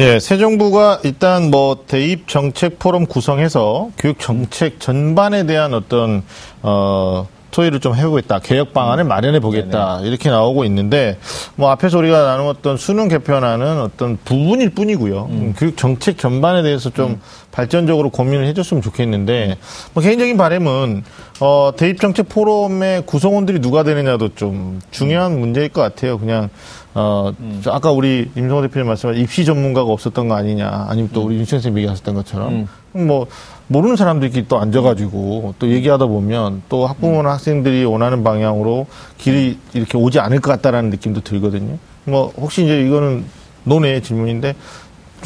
[0.00, 6.24] 예, 새 정부가 일단 뭐 대입 정책 포럼 구성해서 교육 정책 전반에 대한 어떤
[6.62, 8.40] 어 토의를 좀 해보겠다.
[8.40, 10.00] 개혁 방안을 마련해 보겠다.
[10.02, 11.18] 이렇게 나오고 있는데,
[11.54, 15.28] 뭐 앞에서 우리가 나누었던 수능 개편안은 어떤 부분일 뿐이고요.
[15.30, 15.54] 음.
[15.56, 17.20] 교육 정책 전반에 대해서 좀 음.
[17.52, 19.56] 발전적으로 고민을 해줬으면 좋겠는데,
[19.92, 21.04] 뭐 개인적인 바람은,
[21.38, 25.40] 어, 대입 정책 포럼의 구성원들이 누가 되느냐도 좀 중요한 음.
[25.40, 26.18] 문제일 것 같아요.
[26.18, 26.48] 그냥,
[26.94, 27.62] 어, 음.
[27.68, 31.26] 아까 우리 임성호 대표님 말씀하신 입시 전문가가 없었던 거 아니냐, 아니면 또 음.
[31.26, 32.66] 우리 윤 선생님 얘기하셨던 것처럼,
[32.96, 33.06] 음.
[33.06, 33.26] 뭐,
[33.68, 40.20] 모르는 사람들끼리 또 앉아가지고 또 얘기하다 보면 또 학부모나 학생들이 원하는 방향으로 길이 이렇게 오지
[40.20, 41.78] 않을 것 같다라는 느낌도 들거든요.
[42.04, 43.24] 뭐, 혹시 이제 이거는
[43.64, 44.58] 논의 질문인데, 저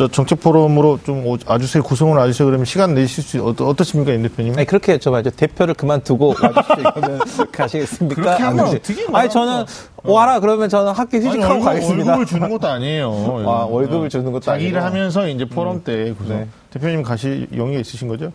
[0.06, 4.54] 정책 포럼으로 좀 와주세요 구성을 와주세요 그러면 시간 내실 수 어떠, 어떻습니까 임 대표님?
[4.56, 8.22] 아니 그렇게 여쭤봐야죠 대표를 그만두고 와주시면 가시겠습니까?
[8.22, 9.64] 그렇게 하면 어떻게 아니 저는
[10.04, 12.12] 와라 그러면 저는 학교 휴직하고 아니, 가겠습니다.
[12.12, 13.10] 월급을 주는 것도 아니에요.
[13.48, 14.86] 아, 월급을 주는 것도 자기를 아니고.
[14.86, 15.82] 하면서 이제 포럼 음.
[15.84, 16.36] 때 구성.
[16.38, 16.48] 네.
[16.70, 18.30] 대표님 가실 용의가 있으신 거죠?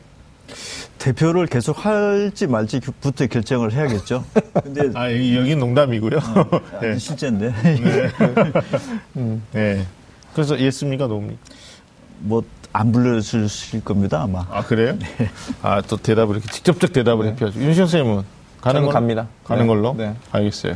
[1.00, 4.24] 대표를 계속 할지 말지부터 결정을 해야겠죠.
[4.64, 6.18] 근데 아 여기 농담이고요.
[6.18, 6.98] 어, 네.
[6.98, 7.54] 실제인데.
[7.64, 8.10] 네.
[9.18, 9.44] 음.
[9.52, 9.86] 네.
[10.34, 11.40] 그래서 예습니까, 노입니까?
[12.20, 14.46] 뭐 안 불러주실 겁니다 아마.
[14.52, 14.98] 아 그래요?
[14.98, 15.30] 네.
[15.62, 17.32] 아또 대답을 이렇게 직접적 대답을 네.
[17.32, 17.60] 해피하죠.
[17.60, 18.24] 윤시영 선생님은
[18.62, 19.28] 가는 걸 갑니다.
[19.44, 19.68] 가는 네.
[19.68, 19.94] 걸로.
[19.96, 20.16] 네.
[20.32, 20.76] 알겠어요.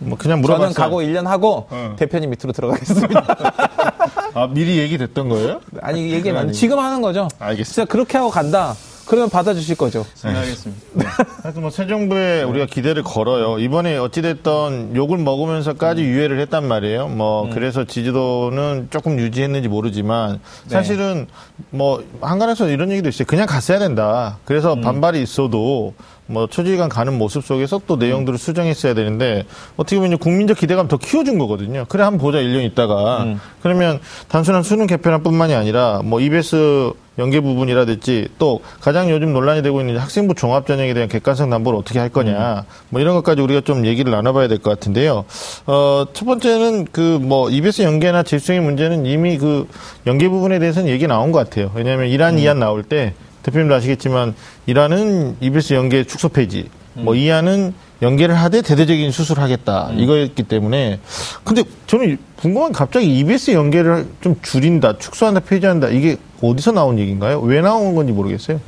[0.00, 0.72] 뭐 그냥 물어봤어요.
[0.72, 1.94] 저는 가고 1년 하고 어.
[1.96, 3.24] 대표님 밑으로 들어가겠습니다.
[4.34, 5.60] 아 미리 얘기됐던 거예요?
[5.82, 7.28] 아니 얘기는 지금 하는 거죠.
[7.38, 7.64] 알겠습니다.
[7.64, 8.74] 진짜 그렇게 하고 간다.
[9.06, 10.04] 그러면 받아주실 거죠.
[10.24, 10.30] 네.
[10.30, 10.82] 알겠습니다.
[10.94, 11.04] 네.
[11.42, 13.58] 하여튼 뭐 새 정부에 우리가 기대를 걸어요.
[13.58, 16.06] 이번에 어찌됐던 욕을 먹으면서까지 음.
[16.06, 17.08] 유예를 했단 말이에요.
[17.08, 17.50] 뭐 음.
[17.50, 20.68] 그래서 지지도는 조금 유지했는지 모르지만 네.
[20.70, 21.26] 사실은
[21.70, 23.26] 뭐 한간에서 이런 얘기도 있어요.
[23.26, 24.38] 그냥 갔어야 된다.
[24.44, 24.80] 그래서 음.
[24.80, 25.94] 반발이 있어도
[26.28, 29.44] 뭐 초지간 가는 모습 속에서 또 내용들을 수정했어야 되는데
[29.76, 31.84] 어떻게 보면 국민적 기대감 더 키워준 거거든요.
[31.88, 33.40] 그래 한번 보자 1년 있다가 음.
[33.62, 39.96] 그러면 단순한 수능 개편뿐만이 아니라 뭐 EBS 연계 부분이라든지 또 가장 요즘 논란이 되고 있는
[39.96, 42.62] 학생부 종합 전형에 대한 객관성 담보를 어떻게 할 거냐 음.
[42.90, 45.24] 뭐 이런 것까지 우리가 좀 얘기를 나눠봐야 될 것 같은데요.
[45.66, 49.66] 어 첫 번째는 그 뭐 EBS 연계나 질성의 문제는 이미 그
[50.06, 51.70] 연계 부분에 대해서는 얘기 나온 것 같아요.
[51.74, 52.38] 왜냐하면 이란 음.
[52.38, 53.14] 이안 나올 때
[53.46, 54.34] 대표님도 아시겠지만
[54.66, 57.04] 이란은 EBS 연계 축소 폐지, 뭐 음.
[57.04, 59.98] 뭐 이안은 연계를 하되 대대적인 수술을 하겠다 음.
[60.00, 61.00] 이거였기 때문에
[61.44, 67.40] 근데 저는 궁금한 갑자기 EBS 연계를 좀 줄인다, 축소한다, 폐지한다 이게 어디서 나온 얘기인가요?
[67.40, 68.60] 왜 나온 건지 모르겠어요.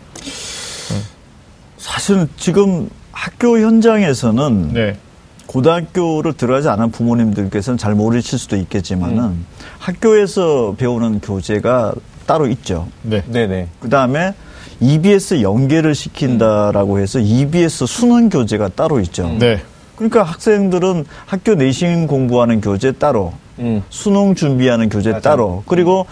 [1.76, 4.96] 사실은 지금 학교 현장에서는 네.
[5.46, 9.46] 고등학교를 들어가지 않은 부모님들께서는 잘 모르실 수도 있겠지만은 음.
[9.78, 11.94] 학교에서 배우는 교재가
[12.26, 12.88] 따로 있죠.
[13.02, 13.22] 네.
[13.26, 13.68] 네네.
[13.80, 14.34] 그 다음에
[14.80, 19.28] EBS 연계를 시킨다라고 해서 EBS 수능 교재가 따로 있죠.
[19.38, 19.60] 네.
[19.96, 23.82] 그러니까 학생들은 학교 내신 공부하는 교재 따로, 음.
[23.90, 25.30] 수능 준비하는 교재 맞아.
[25.30, 26.06] 따로, 그리고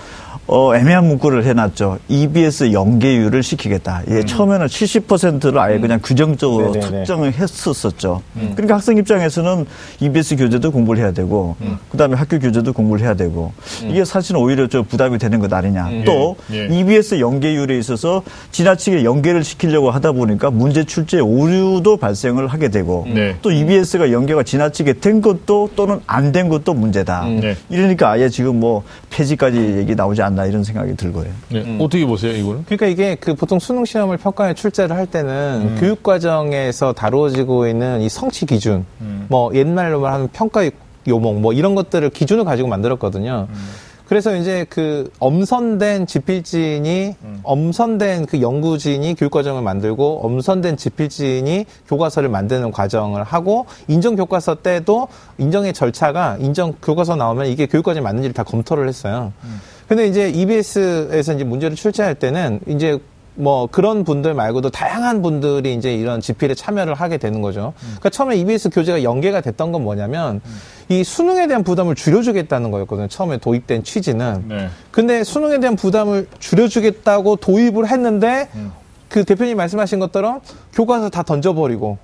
[0.47, 1.99] 어, 애매한 문구를 해놨죠.
[2.09, 4.03] EBS 연계율을 시키겠다.
[4.09, 4.27] 예, 음.
[4.27, 5.81] 처음에는 70%를 아예 음.
[5.81, 6.99] 그냥 규정적으로 네네네.
[6.99, 8.23] 특정을 했었었죠.
[8.37, 8.53] 음.
[8.55, 9.67] 그러니까 학생 입장에서는
[10.01, 11.79] EBS 교재도 공부를 해야 되고, 음.
[11.91, 13.53] 그 다음에 학교 교재도 공부를 해야 되고,
[13.83, 13.91] 음.
[13.91, 15.89] 이게 사실은 오히려 좀 부담이 되는 것 아니냐.
[15.89, 16.03] 음.
[16.05, 16.69] 또, 예.
[16.71, 16.79] 예.
[16.79, 23.35] EBS 연계율에 있어서 지나치게 연계를 시키려고 하다 보니까 문제 출제 오류도 발생을 하게 되고, 네.
[23.43, 27.25] 또 EBS가 연계가 지나치게 된 것도 또는 안 된 것도 문제다.
[27.25, 27.57] 네.
[27.71, 31.27] 이러니까 아예 지금 뭐 폐지까지 얘기 나오지 않나 이런 생각이 들고요.
[31.49, 31.63] 네.
[31.63, 31.79] 음.
[31.81, 32.65] 어떻게 보세요, 이거는?
[32.67, 35.77] 그러니까 이게 그 보통 수능 시험을 평가에 출제를 할 때는 음.
[35.81, 39.27] 교육 과정에서 다루어지고 있는 이 성취 기준, 음.
[39.29, 40.69] 뭐 옛날로 하면 평가
[41.09, 43.49] 요목 뭐 이런 것들을 기준을 가지고 만들었거든요.
[43.51, 43.86] 음.
[44.09, 47.41] 그래서 이제 그 엄선된 지필진이 음.
[47.43, 55.09] 엄선된 그 연구진이 교육 과정을 만들고 엄선된 지필진이 교과서를 만드는 과정을 하고 인정 교과서 때도
[55.39, 59.33] 인정의 절차가 인정 교과서 나오면 이게 교육 과정에 맞는지를 다 검토를 했어요.
[59.45, 59.61] 음.
[59.89, 62.99] 근데 이제 EBS에서 이제 문제를 출제할 때는 이제
[63.37, 67.75] 뭐 그런 분들 말고도 다양한 분들이 이제 이런 집필에 참여를 하게 되는 거죠.
[67.83, 67.87] 음.
[67.87, 70.61] 그러니까 처음에 EBS 교재가 연계가 됐던 건 뭐냐면 음.
[70.89, 73.09] 이 수능에 대한 부담을 줄여주겠다는 거였거든요.
[73.09, 74.45] 처음에 도입된 취지는.
[74.49, 74.69] 네.
[74.91, 78.73] 근데 수능에 대한 부담을 줄여주겠다고 도입을 했는데 음.
[79.09, 80.41] 그 대표님 말씀하신 것처럼
[80.73, 81.99] 교과서 다 던져버리고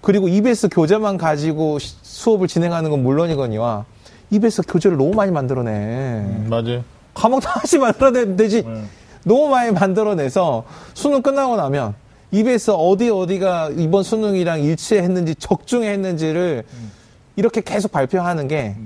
[0.00, 3.84] 그리고 EBS 교재만 가지고 수업을 진행하는 건 물론이거니와
[4.30, 5.70] EBS 교재를 너무 많이 만들어내.
[5.70, 6.82] 음, 맞아요.
[7.14, 8.64] 과목 다 하나씩 만들어내면 되지.
[8.64, 8.84] 네.
[9.24, 11.94] 너무 많이 만들어내서 수능 끝나고 나면
[12.30, 16.92] EBS 어디 어디가 이번 수능이랑 일치했는지 적중했는지를 음.
[17.36, 18.76] 이렇게 계속 발표하는 게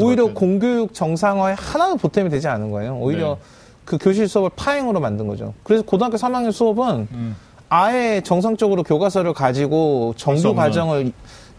[0.00, 2.96] 오히려 공교육 정상화에 하나도 보탬이 되지 않은 거예요.
[2.98, 3.40] 오히려 네.
[3.84, 5.54] 그 교실 수업을 파행으로 만든 거죠.
[5.62, 7.36] 그래서 고등학교 3학년 수업은 음.
[7.68, 11.12] 아예 정상적으로 교과서를 가지고 정규 과정을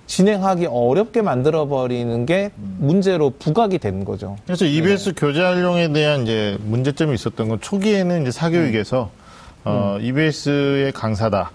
[0.08, 4.38] 진행하기 어렵게 만들어 버리는 게 문제로 부각이 되는 거죠.
[4.46, 9.10] 그래서 EBS 교재 활용에 대한 이제 문제점이 있었던 건 초기에는 이제 사교육에서
[9.64, 11.52] 어, EBS의 강사다.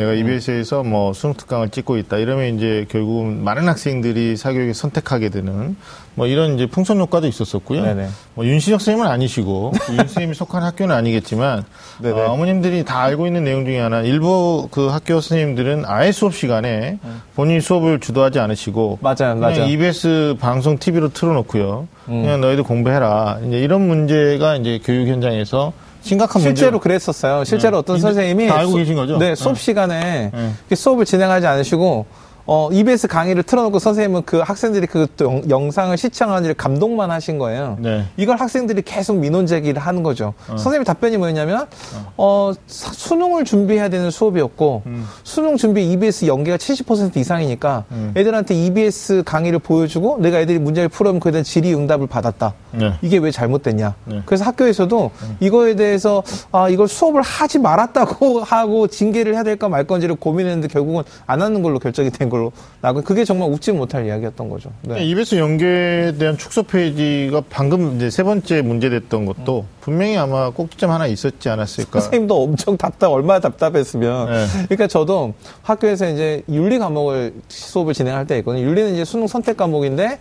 [0.00, 2.16] 내가 EBS에서 뭐 수능 특강을 찍고 있다.
[2.16, 5.76] 이러면 이제 결국은 많은 학생들이 사교육에 선택하게 되는
[6.14, 7.82] 뭐 이런 이제 풍선 효과도 있었었고요.
[7.82, 8.08] 네네.
[8.34, 11.64] 뭐 윤신혁 선생님은 아니시고 윤 선생님이 속한 학교는 아니겠지만
[12.00, 12.18] 네네.
[12.18, 16.98] 어, 어머님들이 다 알고 있는 내용 중에 하나 일부 그 학교 선생님들은 아예 수업 시간에
[17.34, 19.64] 본인 수업을 주도하지 않으시고 맞아요, 그냥 맞아요.
[19.66, 21.88] EBS 방송 TV로 틀어놓고요.
[22.06, 23.38] 그냥 너희들 공부해라.
[23.46, 26.82] 이제 이런 문제가 이제 교육 현장에서 심각한 실제로 문제.
[26.84, 27.44] 그랬었어요.
[27.44, 27.78] 실제로 네.
[27.80, 29.18] 어떤 선생님이 다 알고 수- 계신 거죠?
[29.18, 29.60] 네, 수업 네.
[29.60, 30.30] 시간에
[30.68, 30.74] 네.
[30.74, 32.06] 수업을 진행하지 않으시고
[32.52, 37.76] 어, EBS 강의를 틀어놓고 선생님은 그 학생들이 그 영, 영상을 시청하는 일 감동만 하신 거예요.
[37.78, 38.04] 네.
[38.16, 40.34] 이걸 학생들이 계속 민원 제기를 하는 거죠.
[40.48, 41.68] 선생님 답변이 뭐였냐면,
[42.16, 44.82] 어, 사- 수능을 준비해야 되는 수업이었고,
[45.22, 47.84] 수능 준비 EBS 연계가 70% 이상이니까,
[48.16, 52.54] 애들한테 EBS 강의를 보여주고, 내가 애들이 문제를 풀으면 그에 대한 질의응답을 받았다.
[52.72, 52.94] 네.
[53.00, 53.94] 이게 왜 잘못됐냐.
[54.06, 54.22] 네.
[54.26, 60.16] 그래서 학교에서도 이거에 대해서, 아, 이걸 수업을 하지 말았다고 하고 징계를 해야 될까 말 건지를
[60.16, 62.39] 고민했는데 결국은 안 하는 걸로 결정이 된 걸로
[62.80, 64.70] 나고, 그게 정말 웃지 못할 이야기였던 거죠.
[64.82, 65.04] 네.
[65.04, 71.06] EBS 연계에 대한 축소 페이지가 방금 이제 세 번째 문제됐던 것도 분명히 아마 꼭지점 하나
[71.06, 72.00] 있었지 않았을까.
[72.00, 74.26] 선생님도 엄청 답답, 얼마나 답답했으면.
[74.30, 74.46] 네.
[74.66, 78.62] 그러니까 저도 학교에서 이제 윤리 과목을 수업을 진행할 때 있거든요.
[78.64, 80.18] 윤리는 이제 수능 선택 과목인데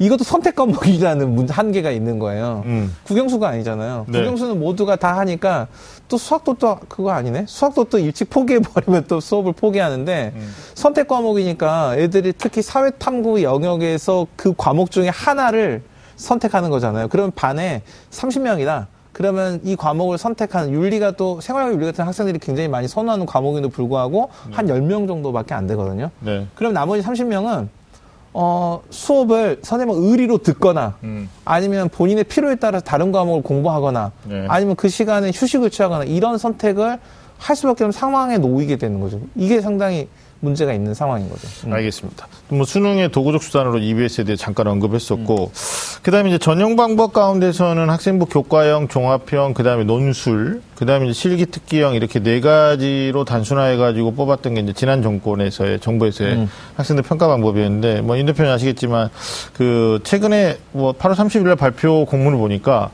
[0.00, 2.62] 이것도 선택 과목이라는 문- 한계가 있는 거예요.
[2.66, 2.94] 음.
[3.02, 4.06] 국영수가 아니잖아요.
[4.08, 4.18] 네.
[4.20, 5.66] 국영수는 모두가 다 하니까
[6.08, 7.44] 또 수학도 또 그거 아니네?
[7.46, 10.54] 수학도 또 일찍 포기해버리면 또 수업을 포기하는데 음.
[10.74, 15.82] 선택 과목이니까 애들이 특히 사회탐구 영역에서 그 과목 중에 하나를
[16.16, 17.08] 선택하는 거잖아요.
[17.08, 18.86] 그러면 반에 30명이다.
[19.12, 24.30] 그러면 이 과목을 선택하는 윤리가 또 생활과 윤리 같은 학생들이 굉장히 많이 선호하는 과목인데도 불구하고
[24.50, 26.10] 한 10명 정도밖에 안 되거든요.
[26.20, 26.46] 네.
[26.54, 27.68] 그럼 나머지 30명은
[28.32, 31.28] 어, 수업을 선생님은 의리로 듣거나 음.
[31.44, 34.46] 아니면 본인의 필요에 따라서 다른 과목을 공부하거나 네.
[34.48, 36.98] 아니면 그 시간에 휴식을 취하거나 이런 선택을
[37.38, 39.20] 할 수밖에 없는 상황에 놓이게 되는 거죠.
[39.36, 40.08] 이게 상당히
[40.40, 41.48] 문제가 있는 상황인 거죠.
[41.66, 41.72] 음.
[41.72, 42.28] 알겠습니다.
[42.48, 45.50] 뭐 수능의 도구적 수단으로 EBS에 대해 잠깐 언급했었고,
[46.02, 51.12] 그 다음에 이제 전형 방법 가운데서는 학생부 교과형, 종합형, 그 다음에 논술, 그 다음에 이제
[51.12, 58.02] 실기 특기형 이렇게 네 가지로 단순화해가지고 뽑았던 게 이제 지난 정권에서의 정부에서의 학생들 평가 방법이었는데,
[58.02, 59.10] 뭐인 대표는 아시겠지만,
[59.54, 62.90] 그 최근에 뭐 8월 30일 발표 공문을 보니까,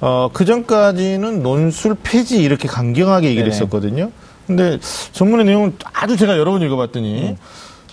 [0.00, 3.54] 어, 그 전까지는 논술 폐지 이렇게 강경하게 얘기를 네네.
[3.54, 4.10] 했었거든요.
[4.46, 4.78] 근데
[5.12, 7.36] 전문의 내용을 아주 제가 여러 번 읽어봤더니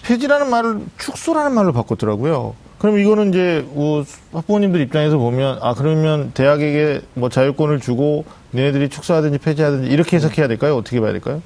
[0.03, 2.55] 폐지라는 말을 축소라는 말로 바꿨더라고요.
[2.79, 4.03] 그럼 이거는 이제 뭐
[4.33, 8.25] 학부모님들 입장에서 보면 아 그러면 대학에게 뭐 자율권을 주고
[8.55, 10.75] 얘네들이 축소하든지 폐지하든지 이렇게 해석해야 될까요?
[10.75, 11.41] 어떻게 봐야 될까요?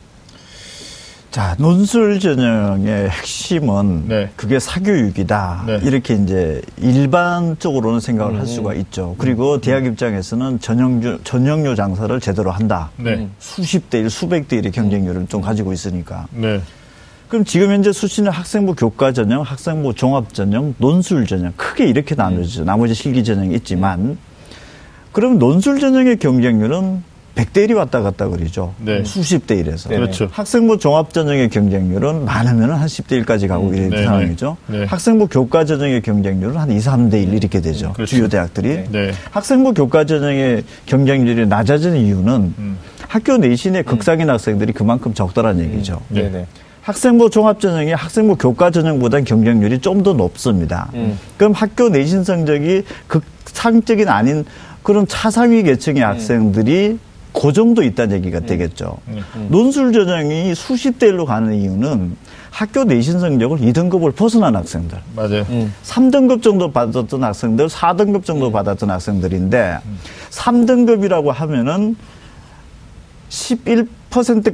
[1.35, 4.29] 자, 논술 전형의 핵심은 네.
[4.37, 5.63] 그게 사교육이다.
[5.67, 5.79] 네.
[5.83, 9.15] 이렇게 이제 일반적으로는 생각을 할 수가 있죠.
[9.17, 12.89] 그리고 대학 입장에서는 전형주, 전형료 장사를 제대로 한다.
[12.95, 13.27] 네.
[13.39, 16.25] 수십 대 일, 수백 대 일의 경쟁률을 좀 가지고 있으니까.
[16.31, 16.61] 네.
[17.27, 22.63] 그럼 지금 현재 수시는 학생부 교과 전형, 학생부 종합 전형, 논술 전형 크게 이렇게 나눠지죠.
[22.63, 24.17] 나머지 실기 전형이 있지만
[25.11, 27.03] 그럼 논술 전형의 경쟁률은
[27.35, 28.73] 100대 1이 왔다 갔다 그러죠.
[28.79, 29.03] 네.
[29.03, 29.89] 수십 대 1에서.
[29.89, 30.01] 네네.
[30.01, 30.29] 그렇죠.
[30.31, 34.03] 학생부 종합 전형의 경쟁률은 많으면 한 10대 1까지 가고 이런 네네.
[34.05, 34.57] 상황이죠.
[34.67, 34.85] 네.
[34.85, 37.91] 학생부 교과 전형의 경쟁률은 한 2, 3대 1 이렇게 되죠.
[37.93, 38.15] 그렇죠.
[38.15, 38.85] 주요 대학들이.
[38.89, 39.11] 네.
[39.31, 42.77] 학생부 교과 전형의 경쟁률이 낮아지는 이유는 음.
[43.07, 45.99] 학교 내신의 극상인 학생들이 그만큼 적다라는 얘기죠.
[46.09, 46.23] 네.
[46.23, 46.45] 네네.
[46.83, 50.89] 학생부 종합 전형이 학생부 교과 전형보다 경쟁률이 좀 더 높습니다.
[50.93, 51.17] 음.
[51.35, 54.45] 그럼 학교 내신 성적이 극상적인 아닌
[54.83, 56.99] 그런 차상위 계층의 학생들이
[57.35, 58.97] 그 정도 있다는 얘기가 되겠죠.
[59.49, 62.15] 논술 전형이 수십 대 1로 가는 이유는
[62.49, 64.97] 학교 내신 성적을 2등급을 벗어난 학생들.
[65.15, 65.45] 맞아요.
[65.49, 65.73] 음.
[65.83, 69.79] 3등급 정도 받았던 학생들, 4등급 정도 받았던 학생들인데,
[70.29, 71.97] 3등급이라고 하면은
[73.29, 73.87] 11%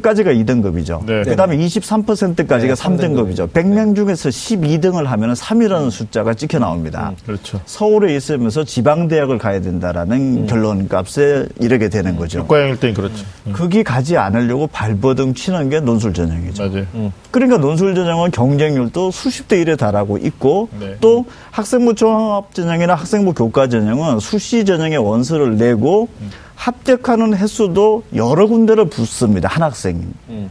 [0.02, 1.06] 까지가 2등급이죠.
[1.06, 1.24] 네.
[1.24, 3.50] 그 다음에 23%까지가 네, 3등급이죠.
[3.52, 7.14] 100명 중에서 12등을 하면은 3이라는 숫자가 찍혀 나옵니다.
[7.26, 7.62] 그렇죠.
[7.66, 12.40] 서울에 있으면서 지방 대학을 가야 된다라는 결론 값에 이르게 되는 거죠.
[12.42, 13.26] 교과형일 땐 그렇죠.
[13.48, 13.54] 음.
[13.54, 16.68] 거기 가지 않으려고 발버둥 치는 게 논술 전형이죠.
[16.68, 17.12] 맞아요.
[17.32, 20.98] 그러니까 논술 전형은 경쟁률도 수십 대 1에 달하고 있고 네.
[21.02, 26.08] 또 학생부 종합 전형이나 학생부 교과 전형은 수시 전형의 원서를 내고
[26.56, 29.50] 합격하는 횟수도 여러 군데를 붙습니다.
[29.52, 30.02] 한 학생이.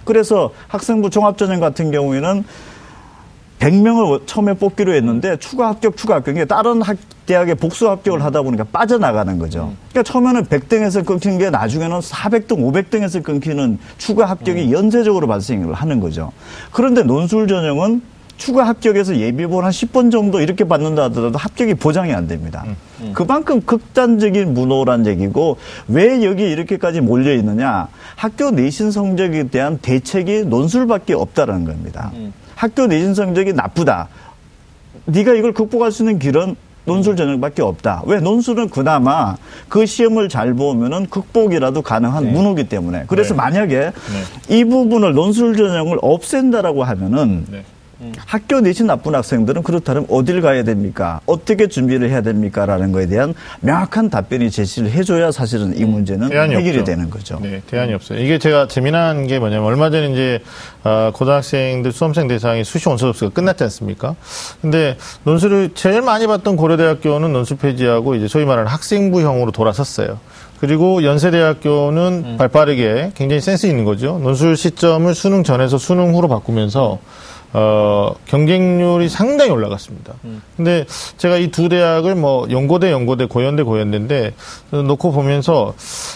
[0.04, 2.44] 그래서 학생부 종합 전형 같은 경우에는
[3.58, 8.64] 100명을 처음에 뽑기로 했는데 추가 합격, 추가 합격이 다른 학, 대학에 복수 합격을 하다 보니까
[8.64, 9.72] 빠져나가는 거죠.
[9.90, 16.32] 그러니까 처음에는 100등에서 끊긴 게 나중에는 400등, 500등에서 끊기는 추가 합격이 연쇄적으로 발생을 하는 거죠.
[16.70, 18.02] 그런데 논술 전형은
[18.40, 22.64] 추가 합격해서 예비본 한 10번 정도 이렇게 받는다 하더라도 합격이 보장이 안 됩니다.
[22.66, 22.76] 음.
[23.02, 23.10] 음.
[23.12, 27.88] 그만큼 극단적인 문호란 얘기고 왜 여기 이렇게까지 몰려 있느냐?
[28.16, 32.12] 학교 내신 성적에 대한 대책이 논술밖에 없다라는 겁니다.
[32.14, 32.32] 음.
[32.54, 34.08] 학교 내신 성적이 나쁘다.
[35.04, 36.56] 네가 이걸 극복할 수 있는 길은
[36.86, 38.02] 논술 전형밖에 없다.
[38.06, 39.36] 왜 논술은 그나마
[39.68, 42.32] 그 시험을 잘 보면은 극복이라도 가능한 네.
[42.32, 43.04] 문호기 때문에.
[43.06, 43.36] 그래서 네.
[43.36, 43.92] 만약에
[44.48, 44.56] 네.
[44.56, 47.44] 이 부분을 논술 전형을 없앤다라고 하면은
[48.00, 48.12] 네.
[48.16, 51.20] 학교 내신 나쁜 학생들은 그렇다면 어딜 가야 됩니까?
[51.26, 52.64] 어떻게 준비를 해야 됩니까?
[52.64, 56.84] 라는 거에 대한 명확한 답변이 제시를 해줘야 사실은 이 문제는 해결이 없죠.
[56.84, 57.38] 되는 거죠.
[57.42, 58.18] 네, 대안이 없어요.
[58.18, 60.40] 이게 제가 재미난 게 뭐냐면 얼마 전에 이제
[60.82, 64.16] 어, 고등학생들 수험생 대상이 수시 원서 접수가 끝났지 않습니까?
[64.62, 70.18] 근데 논술을 제일 많이 봤던 고려대학교는 논술 폐지하고 이제 소위 말하는 학생부형으로 돌아섰어요.
[70.60, 72.36] 그리고 연세대학교는 음.
[72.36, 74.18] 발빠르게 굉장히 센스 있는 거죠.
[74.22, 76.98] 논술 시점을 수능 전에서 수능 후로 바꾸면서
[77.52, 80.14] 어, 경쟁률이 상당히 올라갔습니다.
[80.24, 80.40] 음.
[80.56, 80.84] 근데
[81.16, 84.34] 제가 이 두 대학을 뭐 연고대, 연고대, 고연대, 고연대인데
[84.70, 85.74] 놓고 보면서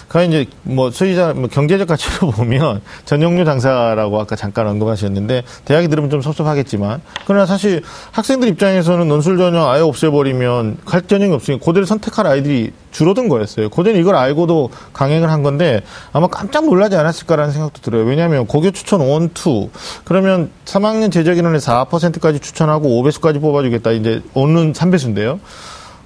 [0.09, 6.09] 가 이제 뭐 소위자 뭐 경제적 가치로 보면 전용료 장사라고 아까 잠깐 언급하셨는데 대학이 들으면
[6.09, 12.29] 좀 섭섭하겠지만 그러나 사실 학생들 입장에서는 논술 전형 아예 없애버리면 갈 전형이 없으니까 고대를 선택할
[12.29, 13.71] 아이들이 줄어든 거였어요.
[13.71, 18.05] 고대는 이걸 알고도 강행을 한 건데 아마 깜짝 놀라지 않았을까라는 생각도 들어요.
[18.05, 19.68] 왜냐하면 고교 추천 one, two
[20.05, 23.93] 그러면 3학년 재적 인원의 4%까지 추천하고 5배수까지 뽑아주겠다.
[23.93, 25.38] 이제 오는 3배수인데요.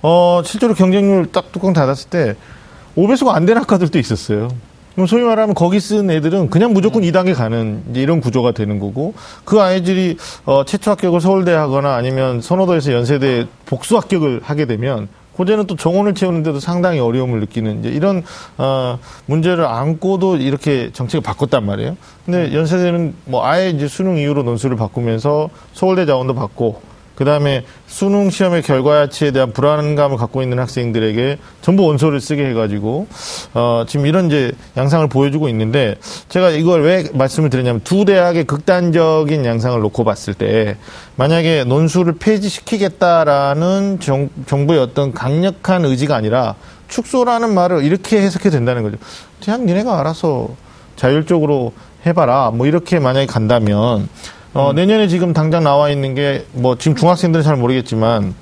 [0.02, 2.36] 어, 실제로 경쟁률 딱 뚜껑 닫았을 때
[2.96, 4.48] 5배수가 안 되는 학과들도 있었어요.
[4.94, 9.14] 그럼 소위 말하면 거기 쓴 애들은 그냥 무조건 2단계 가는 이제 이런 구조가 되는 거고
[9.44, 15.06] 그 아이들이 어, 최초 합격을 서울대 하거나 아니면 선호도에서 연세대 복수 합격을 하게 되면
[15.38, 18.24] 고대는 또 정원을 채우는데도 상당히 어려움을 느끼는 이제 이런
[18.56, 21.96] 어, 문제를 안고도 이렇게 정책을 바꿨단 말이에요.
[22.26, 26.82] 근데 연세대는 뭐 아예 이제 수능 이후로 논술을 바꾸면서 서울대 자원도 받고
[27.18, 33.08] 그 다음에 수능 시험의 결과치에 대한 불안감을 갖고 있는 학생들에게 전부 원서를 쓰게 해가지고
[33.54, 35.96] 어, 지금 이런 이제 양상을 보여주고 있는데
[36.28, 40.76] 제가 이걸 왜 말씀을 드렸냐면 두 대학의 극단적인 양상을 놓고 봤을 때
[41.16, 46.54] 만약에 논술을 폐지시키겠다라는 정, 정부의 어떤 강력한 의지가 아니라
[46.86, 48.96] 축소라는 말을 이렇게 해석해도 된다는 거죠.
[49.42, 50.50] 그냥 니네가 알아서
[50.94, 51.72] 자율적으로
[52.06, 52.52] 해봐라.
[52.52, 54.08] 뭐 이렇게 만약에 간다면
[54.54, 54.76] 어, 음.
[54.76, 58.34] 내년에 지금 당장 나와 있는 게 뭐 지금 중학생들은 잘 모르겠지만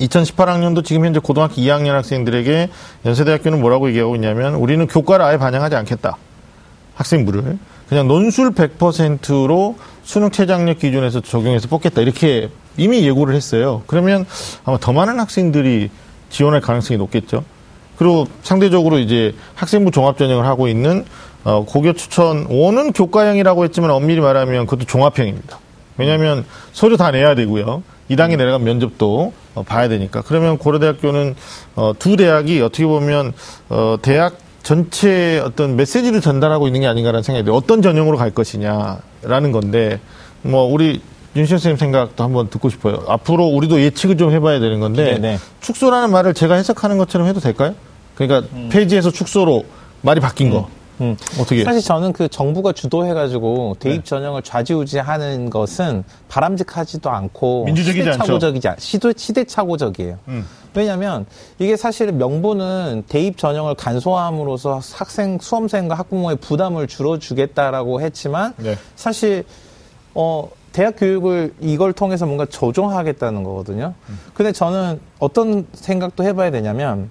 [0.00, 2.68] 2018학년도 지금 현재 고등학교 2학년 학생들에게
[3.04, 6.16] 연세대학교는 뭐라고 얘기하고 있냐면 우리는 교과를 아예 반영하지 않겠다.
[6.94, 7.58] 학생부를.
[7.88, 12.00] 그냥 논술 100%로 수능 최장력 기준에서 적용해서 뽑겠다.
[12.02, 13.82] 이렇게 이미 예고를 했어요.
[13.86, 14.24] 그러면
[14.64, 15.90] 아마 더 많은 학생들이
[16.30, 17.44] 지원할 가능성이 높겠죠.
[17.96, 21.04] 그리고 상대적으로 이제 학생부 종합전형을 하고 있는
[21.48, 25.58] 어, 고교 추천 5는 교과형이라고 했지만 엄밀히 말하면 그것도 종합형입니다.
[25.96, 27.82] 왜냐하면 서류 다 내야 되고요.
[28.10, 30.20] 2단계 내려간 면접도 어, 봐야 되니까.
[30.26, 31.34] 그러면 고려대학교는
[31.74, 33.32] 어, 두 대학이 어떻게 보면
[33.70, 37.56] 어, 대학 전체 어떤 메시지를 전달하고 있는 게 아닌가라는 생각이 들어요.
[37.56, 40.00] 어떤 전형으로 갈 것이냐라는 건데
[40.42, 41.00] 뭐 우리
[41.34, 43.04] 윤시영 선생님 생각도 한번 듣고 싶어요.
[43.08, 45.18] 앞으로 우리도 예측을 좀 해봐야 되는 건데 네네.
[45.18, 45.38] 네.
[45.62, 47.74] 축소라는 말을 제가 해석하는 것처럼 해도 될까요?
[48.16, 48.68] 그러니까 음.
[48.70, 49.64] 폐지에서 축소로
[50.02, 50.68] 말이 바뀐 거.
[51.00, 51.16] 음.
[51.40, 51.64] 어떻게?
[51.64, 54.04] 사실 저는 그 정부가 주도해가지고 대입 네.
[54.04, 60.18] 전형을 좌지우지하는 것은 바람직하지도 않고 민주적이지 시대착오적이지 시도 시대착오적이에요.
[60.28, 60.46] 음.
[60.74, 61.26] 왜냐하면
[61.58, 68.76] 이게 사실 명분은 대입 전형을 간소함으로써 학생 수험생과 학부모의 부담을 줄여주겠다라고 했지만 네.
[68.96, 69.44] 사실
[70.14, 70.48] 어.
[70.70, 73.94] 대학 교육을 이걸 통해서 뭔가 조정하겠다는 거거든요.
[74.10, 74.18] 음.
[74.34, 77.10] 근데 저는 어떤 생각도 해봐야 되냐면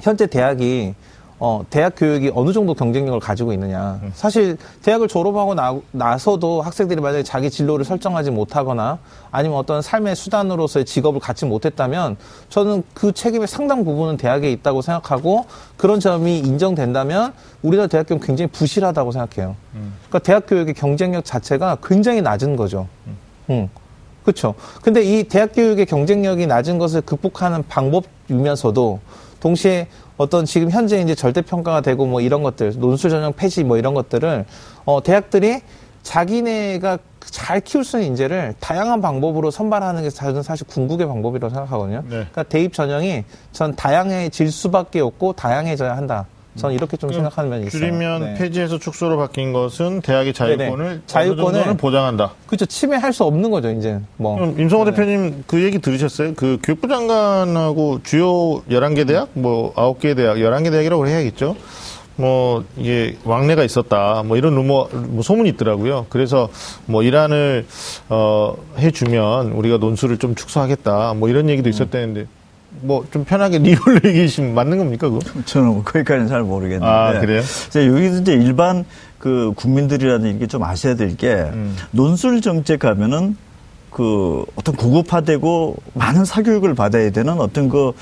[0.00, 0.94] 현재 대학이
[1.40, 4.00] 어, 대학 교육이 어느 정도 경쟁력을 가지고 있느냐.
[4.02, 4.10] 음.
[4.14, 8.98] 사실 대학을 졸업하고 나, 나서도 학생들이 만약에 자기 진로를 설정하지 못하거나
[9.30, 12.16] 아니면 어떤 삶의 수단으로서의 직업을 갖지 못했다면
[12.48, 18.50] 저는 그 책임의 상당 부분은 대학에 있다고 생각하고 그런 점이 인정된다면 우리나라 대학 교육은 굉장히
[18.50, 19.54] 부실하다고 생각해요.
[19.74, 19.94] 음.
[20.08, 22.88] 그러니까 대학 교육의 경쟁력 자체가 굉장히 낮은 거죠.
[23.06, 23.16] 음.
[23.50, 23.68] 음.
[24.24, 24.54] 그렇죠.
[24.82, 29.00] 근데 이 대학 교육의 경쟁력이 낮은 것을 극복하는 방법이면서도
[29.40, 33.78] 동시에 어떤 지금 현재 이제 절대 평가가 되고 뭐 이런 것들 논술 전형 폐지 뭐
[33.78, 34.44] 이런 것들을
[34.84, 35.60] 어 대학들이
[36.02, 42.00] 자기네가 잘 키울 수 있는 인재를 다양한 방법으로 선발하는 게 저는 사실 궁극의 방법이라고 생각하거든요.
[42.04, 42.08] 네.
[42.08, 46.26] 그러니까 대입 전형이 전 다양해질 수밖에 없고 다양해져야 한다.
[46.58, 47.80] 저는 이렇게 좀 생각하는 면이 있어요.
[47.80, 48.34] 줄이면 네.
[48.34, 52.32] 폐지에서 축소로 바뀐 것은 대학의 자유권을 자유권을 보장한다.
[52.46, 52.66] 그렇죠.
[52.66, 54.00] 침해할 수 없는 거죠, 이제.
[54.16, 54.54] 뭐.
[54.58, 54.90] 임성호 네.
[54.90, 56.34] 대표님 그 얘기 들으셨어요?
[56.34, 61.56] 그 교육부 장관하고 주요 11개 대학, 뭐 9개 대학, 11개 대학이라고 해야겠죠.
[62.16, 66.06] 뭐 이게 왕래가 있었다 뭐 이런 루머 뭐 소문이 있더라고요.
[66.08, 66.48] 그래서
[66.86, 67.64] 뭐 이란을
[68.08, 72.26] 어 해주면 우리가 논술을 좀 축소하겠다 뭐 이런 얘기도 있었다는데
[72.70, 75.20] 뭐 좀 편하게 리얼로 얘기하시면 맞는 겁니까 그거?
[75.44, 76.86] 저는 뭐 거기까지는 잘 모르겠는데.
[76.86, 77.42] 아, 그래요?
[77.68, 78.84] 이제 여기서 이제 일반
[79.18, 81.76] 그 국민들이라는 이게 좀 아셔야 될게 음.
[81.90, 83.36] 논술 정책 하면은
[83.90, 87.92] 그 어떤 고급화되고 많은 사교육을 받아야 되는 어떤 그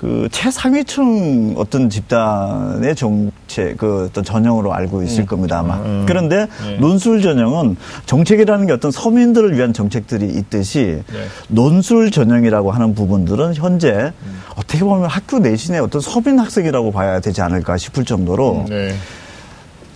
[0.00, 6.06] 그 최상위층 어떤 집단의 정책 그 어떤 전형으로 알고 있을 겁니다 아마 음.
[6.08, 6.78] 그런데 네.
[6.78, 7.76] 논술 전형은
[8.06, 11.18] 정책이라는 게 어떤 서민들을 위한 정책들이 있듯이 네.
[11.48, 14.14] 논술 전형이라고 하는 부분들은 현재
[14.56, 18.94] 어떻게 보면 학교 내신의 어떤 서민 학생이라고 봐야 되지 않을까 싶을 정도로 네.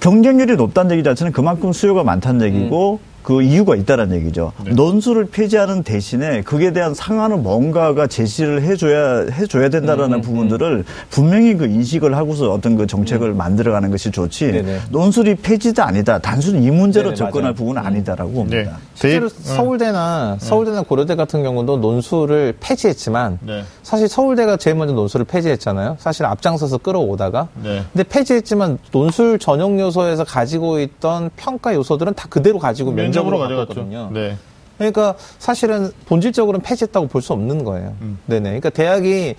[0.01, 4.53] 경쟁률이 높다는 얘기 자체는 그만큼 수요가 많다는 얘기고 그 이유가 있다는 얘기죠.
[4.65, 4.73] 네.
[4.75, 12.15] 논술을 폐지하는 대신에 그에 대한 상한은 뭔가가 제시를 해줘야 해줘야 된다라는 부분들을 분명히 그 인식을
[12.17, 14.53] 하고서 어떤 그 정책을 만들어가는 것이 좋지.
[14.53, 14.79] 네네.
[14.91, 16.19] 논술이 폐지다 아니다.
[16.19, 17.55] 단순히 이 문제로 네네, 접근할 맞아요.
[17.55, 18.57] 부분은 아니다라고 봅니다.
[18.73, 18.77] 네.
[18.95, 23.65] 실제로 대입- 서울대나 서울대나 고려대 같은 경우도 논술을 폐지했지만 네.
[23.83, 25.97] 사실 서울대가 제일 먼저 논술을 폐지했잖아요.
[25.99, 27.49] 사실 앞장서서 끌어오다가.
[27.63, 27.83] 네.
[27.95, 33.75] 근데 폐지했지만 논술 전형 요소에서 가지고 있던 평가 요소들은 다 그대로 가지고 면접으로 면접으로 가져갔죠.
[33.75, 34.11] 갔거든요.
[34.13, 34.37] 네.
[34.79, 37.95] 그러니까 사실은 본질적으로는 폐지했다고 볼 수 없는 거예요.
[38.01, 38.19] 음.
[38.27, 38.43] 네네.
[38.43, 39.35] 그러니까 대학이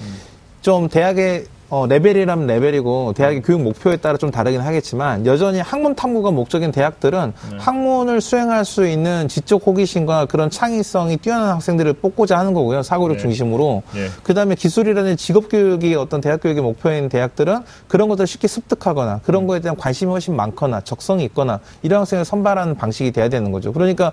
[0.62, 6.30] 좀 대학의 어, 레벨이라면 레벨이고 대학의 교육 목표에 따라 좀 다르긴 하겠지만 여전히 학문 탐구가
[6.32, 7.58] 목적인 대학들은 네.
[7.58, 12.84] 학문을 수행할 수 있는 지적 호기심과 그런 창의성이 뛰어난 학생들을 뽑고자 하는 거고요.
[12.84, 13.22] 사고력 네.
[13.24, 13.82] 중심으로.
[13.94, 14.08] 네.
[14.24, 19.60] 그다음에 기술이라는 직업 교육이 어떤 대학 교육의 목표인 대학들은 그런 것들을 쉽게 습득하거나 그런 거에
[19.60, 23.74] 대한 관심이 훨씬 많거나 적성이 있거나 이런 학생을 선발하는 방식이 돼야 되는 거죠.
[23.74, 24.12] 그러니까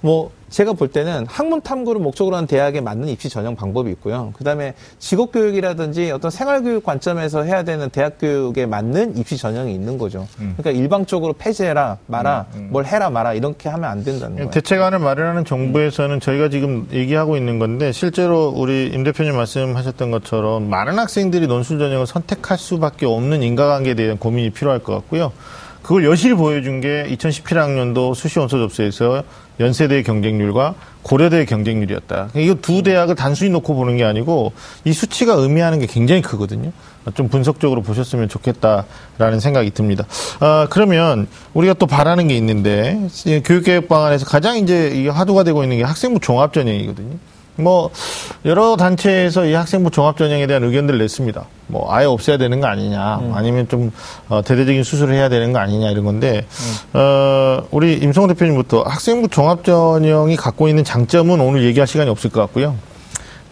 [0.00, 4.32] 뭐 제가 볼 때는 학문 탐구를 목적으로 한 대학에 맞는 입시 전형 방법이 있고요.
[4.36, 9.98] 그다음에 직업 교육이라든지 어떤 생활 교육 관점에서 해야 되는 대학 교육에 맞는 입시 전형이 있는
[9.98, 10.26] 거죠.
[10.36, 14.50] 그러니까 일방적으로 폐지해라 마라 뭘 해라 마라 이렇게 하면 안 된다는 거예요.
[14.50, 20.98] 대책안을 마련하는 정부에서는 저희가 지금 얘기하고 있는 건데 실제로 우리 임 대표님 말씀하셨던 것처럼 많은
[20.98, 25.32] 학생들이 논술 전형을 선택할 수밖에 없는 인과관계에 대한 고민이 필요할 것 같고요.
[25.88, 29.24] 그걸 여실히 보여준 게 2017학년도 수시 원서 접수에서
[29.58, 32.28] 연세대의 경쟁률과 고려대의 경쟁률이었다.
[32.36, 34.52] 이거 두 대학을 단순히 놓고 보는 게 아니고
[34.84, 36.72] 이 수치가 의미하는 게 굉장히 크거든요.
[37.14, 40.04] 좀 분석적으로 보셨으면 좋겠다라는 생각이 듭니다.
[40.40, 45.62] 아, 그러면 우리가 또 바라는 게 있는데 이 교육개혁 방안에서 가장 이제 이 화두가 되고
[45.62, 47.16] 있는 게 학생부 종합전형이거든요.
[47.58, 47.90] 뭐
[48.44, 51.44] 여러 단체에서 이 학생부 종합 전형에 대한 의견들을 냈습니다.
[51.66, 53.90] 뭐 아예 없애야 되는 거 아니냐, 아니면 좀
[54.28, 56.46] 어, 대대적인 수술을 해야 되는 거 아니냐 이런 건데
[56.92, 62.40] 어, 우리 임성호 대표님부터 학생부 종합 전형이 갖고 있는 장점은 오늘 얘기할 시간이 없을 것
[62.42, 62.76] 같고요.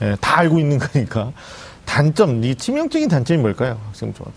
[0.02, 1.32] 예, 다 알고 있는 거니까
[1.84, 3.78] 단점, 이 치명적인 단점이 뭘까요?
[3.88, 4.32] 학생부 종합.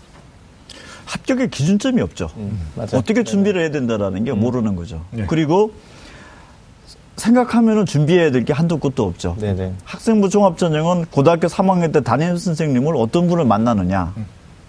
[1.04, 2.28] 합격의 기준점이 없죠.
[2.76, 2.90] 맞아요.
[2.94, 5.02] 어떻게 준비를 해야 된다라는 게 모르는 거죠.
[5.10, 5.24] 네.
[5.26, 5.72] 그리고
[7.20, 9.36] 생각하면은 준비해야 될 게 한도 끝도 없죠.
[9.38, 9.74] 네네.
[9.84, 14.14] 학생부 종합전형은 고등학교 3학년 때 담임 선생님을 어떤 분을 만나느냐.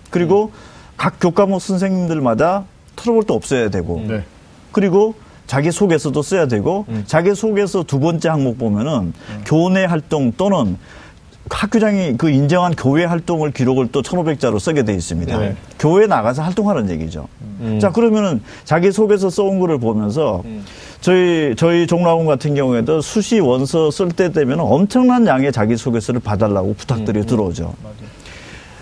[0.10, 0.52] 그리고
[0.98, 2.66] 각 교과목 선생님들마다
[2.98, 4.04] 트러블도 없어야 되고.
[4.08, 4.24] 네.
[4.74, 5.16] 그리고
[5.48, 9.14] 자기 소개서도 써야 되고 자기 소개서 두 번째 항목 보면은
[9.46, 10.78] 교내 활동 또는
[11.50, 15.38] 학교장이 그 인정한 교회 활동을 기록을 또 1,500자로 쓰게 돼 있습니다.
[15.38, 15.56] 네.
[15.80, 17.28] 교회에 나가서 활동하는 얘기죠.
[17.80, 20.44] 자, 그러면은 자기 소개서 써온 거를 보면서
[21.02, 26.74] 저희, 저희 종락원 같은 경우에도 수시 원서 쓸 때 되면 엄청난 양의 자기 소개서를 봐달라고
[26.76, 27.74] 부탁들이 들어오죠.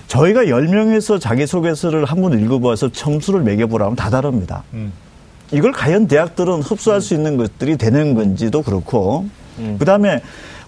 [0.08, 4.63] 저희가 10명에서 자기 소개서를 한 번 읽어봐서 점수를 매겨보라면 다 다릅니다.
[4.74, 4.91] 음.
[5.52, 9.26] 이걸 과연 대학들은 흡수할 수 있는 것들이 되는 건지도 그렇고,
[9.78, 10.22] 그 다음에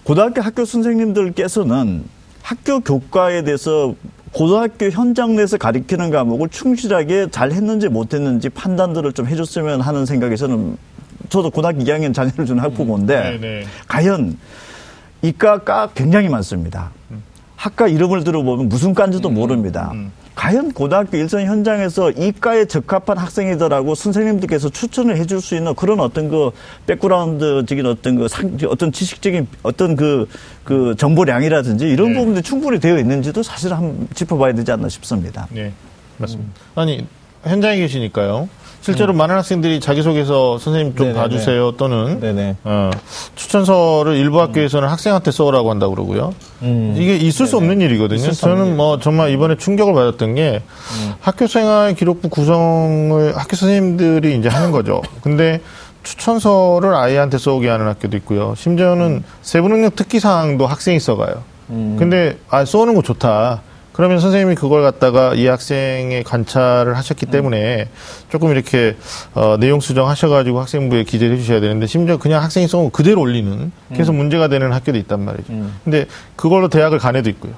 [0.04, 2.04] 고등학교 학교 선생님들께서는
[2.42, 3.94] 학교 교과에 대해서
[4.32, 10.36] 고등학교 현장 내에서 가리키는 과목을 충실하게 잘 했는지 못 했는지 판단들을 좀 해줬으면 하는 생각이
[10.36, 10.76] 저는
[11.28, 13.64] 저도 고등학교 2학년 자녀를 둔 학부모인데 네, 네.
[13.86, 14.38] 과연
[15.22, 16.90] 이과가 굉장히 많습니다.
[17.54, 19.92] 학과 이름을 들어보면 무슨 과인지도 모릅니다.
[20.34, 26.50] 과연 고등학교 일선 현장에서 이과에 적합한 학생이더라고 선생님들께서 추천을 해줄 수 있는 그런 어떤 그
[26.86, 30.26] 백그라운드적인 어떤 그 상, 어떤 지식적인 어떤 그,
[30.64, 32.18] 그 정보량이라든지 이런 네.
[32.18, 35.46] 부분들이 충분히 되어 있는지도 사실 한번 짚어봐야 되지 않나 싶습니다.
[35.50, 35.72] 네,
[36.18, 36.50] 맞습니다.
[36.74, 37.06] 아니
[37.44, 38.48] 현장에 계시니까요.
[38.82, 41.22] 실제로 많은 학생들이 자기소개서 선생님 좀 네네네.
[41.22, 42.56] 봐주세요 또는 네네.
[42.64, 42.90] 어,
[43.36, 46.34] 추천서를 일부 학교에서는 학생한테 써오라고 한다고 그러고요.
[46.62, 46.94] 음.
[46.98, 48.32] 이게 있을 수 없는 일이거든요.
[48.32, 50.62] 저는 뭐 정말 이번에 충격을 받았던 게
[51.20, 55.00] 학교 생활 기록부 구성을 학교 선생님들이 이제 하는 거죠.
[55.22, 55.60] 근데
[56.02, 58.54] 추천서를 아이한테 써오게 하는 학교도 있고요.
[58.56, 61.44] 심지어는 세부능력 특기 사항도 학생이 써가요.
[61.68, 63.62] 근데 아 써오는 거 좋다.
[63.92, 67.88] 그러면 선생님이 그걸 갖다가 이 학생의 관찰을 하셨기 때문에
[68.30, 68.96] 조금 이렇게
[69.34, 74.48] 어, 내용 수정하셔가지고 학생부에 기재를 해주셔야 되는데 심지어 그냥 학생이 써온 그대로 올리는 계속 문제가
[74.48, 75.52] 되는 학교도 있단 말이죠.
[75.84, 77.52] 근데 그걸로 대학을 간 애도 있고요.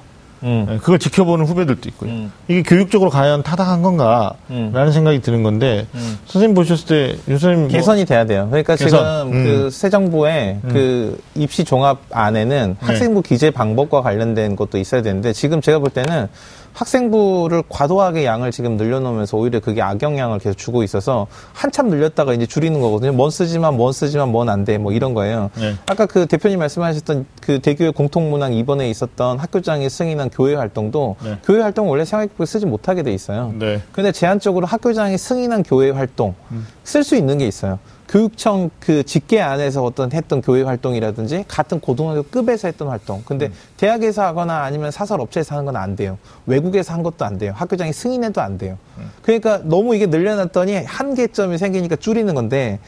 [0.45, 0.65] 음.
[0.69, 2.11] 네, 그걸 지켜보는 후배들도 있고요.
[2.11, 2.31] 음.
[2.47, 4.91] 이게 교육적으로 과연 타당한 건가라는 음.
[4.91, 5.87] 생각이 드는 건데
[6.27, 8.47] 선생님 보셨을 때 요선님 뭐 개선이 돼야 돼요.
[8.49, 8.89] 그러니까 개선.
[8.89, 9.43] 지금 음.
[9.43, 12.85] 그새 정부의 그 입시 종합 안에는 네.
[12.85, 16.27] 학생부 기재 방법과 관련된 것도 있어야 되는데 지금 제가 볼 때는
[16.75, 22.81] 학생부를 과도하게 양을 지금 늘려놓으면서 오히려 그게 악영향을 계속 주고 있어서 한참 늘렸다가 이제 줄이는
[22.81, 23.13] 거거든요.
[23.13, 24.77] 뭔 쓰지만 뭔 쓰지만 뭔 안 돼.
[24.77, 25.49] 뭐 이런 거예요.
[25.55, 25.73] 네.
[25.87, 31.37] 아까 그 대표님 말씀하셨던 그 대교의 공통문항 이번에 있었던 학교장이 승인한 교회 활동도 네.
[31.43, 33.53] 교회 활동 원래 생활기록부에 쓰지 못하게 돼 있어요.
[33.57, 33.81] 네.
[33.91, 36.35] 근데 제한적으로 학교장이 승인한 교회 활동
[36.83, 37.79] 쓸 수 있는 게 있어요.
[38.07, 43.23] 교육청 그 직계 안에서 어떤 했던 교회 활동이라든지 같은 고등학교 급에서 했던 활동.
[43.25, 46.17] 근데 대학에서 하거나 아니면 사설 업체에서 하는 건 안 돼요.
[46.45, 47.53] 외국에서 한 것도 안 돼요.
[47.55, 48.77] 학교장이 승인해도 안 돼요.
[49.23, 52.79] 그러니까 너무 이게 늘려놨더니 한계점이 생기니까 줄이는 건데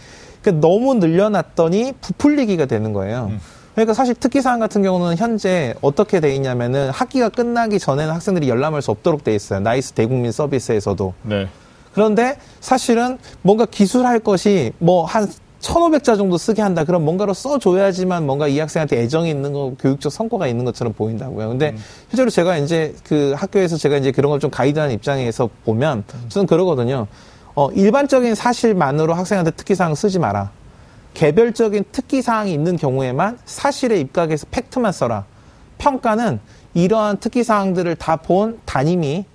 [0.41, 3.32] 그러니까 너무 늘려놨더니 부풀리기가 되는 거예요.
[3.73, 8.89] 그러니까 사실 특기사항 같은 경우는 현재 어떻게 돼 있냐면은 학기가 끝나기 전에는 학생들이 열람할 수
[8.91, 9.60] 없도록 돼 있어요.
[9.60, 11.13] 나이스 대국민 서비스에서도.
[11.23, 11.47] 네.
[11.93, 15.30] 그런데 사실은 뭔가 기술할 것이 뭐한
[15.62, 16.84] 1500자 정도 쓰게 한다.
[16.84, 21.50] 그럼 뭔가로 써줘야지만 뭔가 이 학생한테 애정이 있는 거, 교육적 성과가 있는 것처럼 보인다고요.
[21.50, 21.76] 근데
[22.10, 27.08] 실제로 제가 이제 그 학교에서 제가 이제 그런 걸 좀 가이드하는 입장에서 보면 저는 그러거든요.
[27.56, 30.52] 어, 일반적인 사실만으로 학생한테 특기사항 쓰지 마라.
[31.15, 35.26] 개별적인 특기사항이 있는 경우에만 사실에 입각해서 팩트만 써라.
[35.80, 36.39] 평가는
[36.76, 39.26] 이러한 특기사항들을 다 본 담임이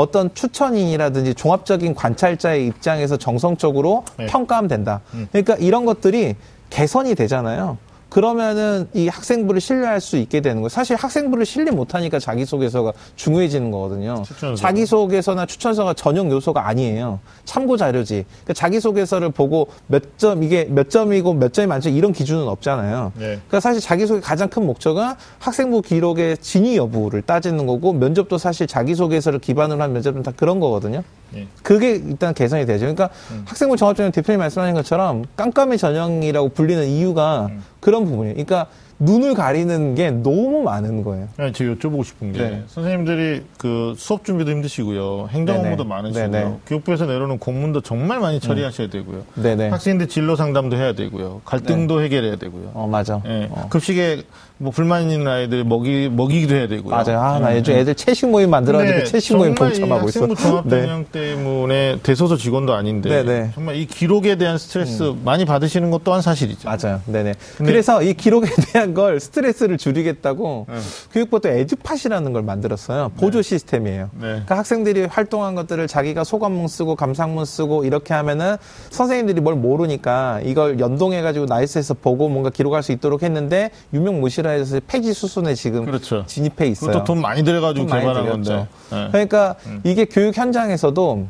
[0.00, 4.26] 어떤 추천인이라든지 종합적인 관찰자의 입장에서 정성적으로 네.
[4.26, 5.02] 평가하면 된다.
[5.30, 6.36] 그러니까 이런 것들이
[6.70, 7.76] 개선이 되잖아요.
[8.10, 10.68] 그러면은 이 학생부를 신뢰할 수 있게 되는 거예요.
[10.68, 14.22] 사실 학생부를 신뢰 못하니까 자기소개서가 중요해지는 거거든요.
[14.26, 14.60] 추천서.
[14.60, 17.20] 자기소개서나 추천서가 전용 요소가 아니에요.
[17.44, 18.24] 참고 자료지.
[18.28, 23.12] 그러니까 자기소개서를 보고 몇 점, 이게 몇 점이고 몇 점이 만점 이런 기준은 없잖아요.
[23.14, 23.24] 네.
[23.26, 29.38] 그러니까 사실 자기소개 가장 큰 목적은 학생부 기록의 진위 여부를 따지는 거고 면접도 사실 자기소개서를
[29.38, 31.04] 기반으로 한 면접은 다 그런 거거든요.
[31.32, 31.46] 네.
[31.62, 32.80] 그게 일단 개선이 되죠.
[32.80, 33.08] 그러니까
[33.44, 37.48] 학생부 종합전형 대표님 말씀하신 것처럼 깜깜이 전형이라고 불리는 이유가
[37.80, 38.34] 그런 부분이에요.
[38.34, 38.66] 그러니까
[39.02, 41.28] 눈을 가리는 게 너무 많은 거예요.
[41.38, 42.62] 아니, 제가 여쭤보고 싶은 게 네.
[42.66, 45.28] 선생님들이 그 수업 준비도 힘드시고요.
[45.30, 45.84] 행정 업무도.
[45.84, 46.30] 많으시고요.
[46.30, 46.56] 네네.
[46.66, 49.24] 교육부에서 내려오는 공문도 정말 많이 처리하셔야 되고요.
[49.36, 49.70] 네네.
[49.70, 51.40] 학생들 진로 상담도 해야 되고요.
[51.46, 52.72] 갈등도 해결해야 되고요.
[52.74, 53.22] 어, 맞아.
[53.26, 53.48] 예.
[53.50, 53.68] 어.
[53.70, 54.24] 급식에
[54.62, 56.94] 뭐 불만 있는 아이들 먹이 먹이기도 해야 되고요.
[56.94, 57.18] 맞아요.
[57.18, 57.58] 아, 나 예.
[57.58, 60.20] 요즘 애들 채식 모임 만들어가지고 근데 채식 모임 동참하고 있어.
[60.20, 63.52] 학생부 종합전형 때문에 대소서 직원도 아닌데 네네.
[63.54, 66.68] 정말 이 기록에 대한 스트레스 많이 받으시는 것 또한 사실이죠.
[66.68, 67.00] 맞아요.
[67.06, 67.36] 네네.
[67.56, 70.74] 그래서 이 기록에 대한 걸 스트레스를 줄이겠다고 네.
[71.14, 73.12] 교육부도 에듀팟이라는 걸 만들었어요.
[73.16, 74.10] 보조 시스템이에요.
[74.12, 74.20] 네.
[74.20, 78.56] 그러니까 학생들이 활동한 것들을 자기가 소감문 쓰고 감상문 쓰고 이렇게 하면은
[78.90, 84.80] 선생님들이 뭘 모르니까 이걸 연동해 가지고 나이스에서 보고 뭔가 기록할 수 있도록 했는데 유명무실 화해서
[84.86, 86.24] 폐지 수순에 지금 그렇죠.
[86.26, 86.90] 진입해 있어요.
[86.90, 88.52] 그것도 돈 많이 들여가지고 돈 많이 개발한 들였죠.
[88.52, 88.68] 건데.
[88.92, 89.08] 예.
[89.10, 91.26] 그러니까 이게 교육 현장에서도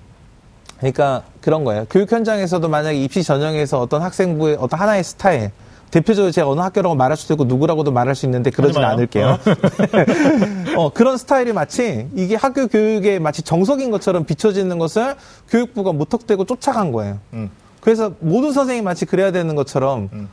[0.78, 1.86] 그러니까 그런 거예요.
[1.90, 5.50] 교육 현장에서도 만약에 입시 전형에서 어떤 학생부의 어떤 하나의 스타일
[5.90, 8.82] 대표적으로 제가 어느 학교라고 말할 수도 있고 누구라고도 말할 수 있는데 그러진.
[8.82, 9.38] 않을게요.
[10.76, 15.16] 어, 그런 스타일이 마치 이게 학교 교육에 마치 정석인 것처럼 비춰지는 것을
[15.48, 17.18] 교육부가 무턱대고 쫓아간 거예요.
[17.32, 17.50] 음.
[17.80, 20.28] 그래서 모든 선생님이 마치 그래야 되는 것처럼 음.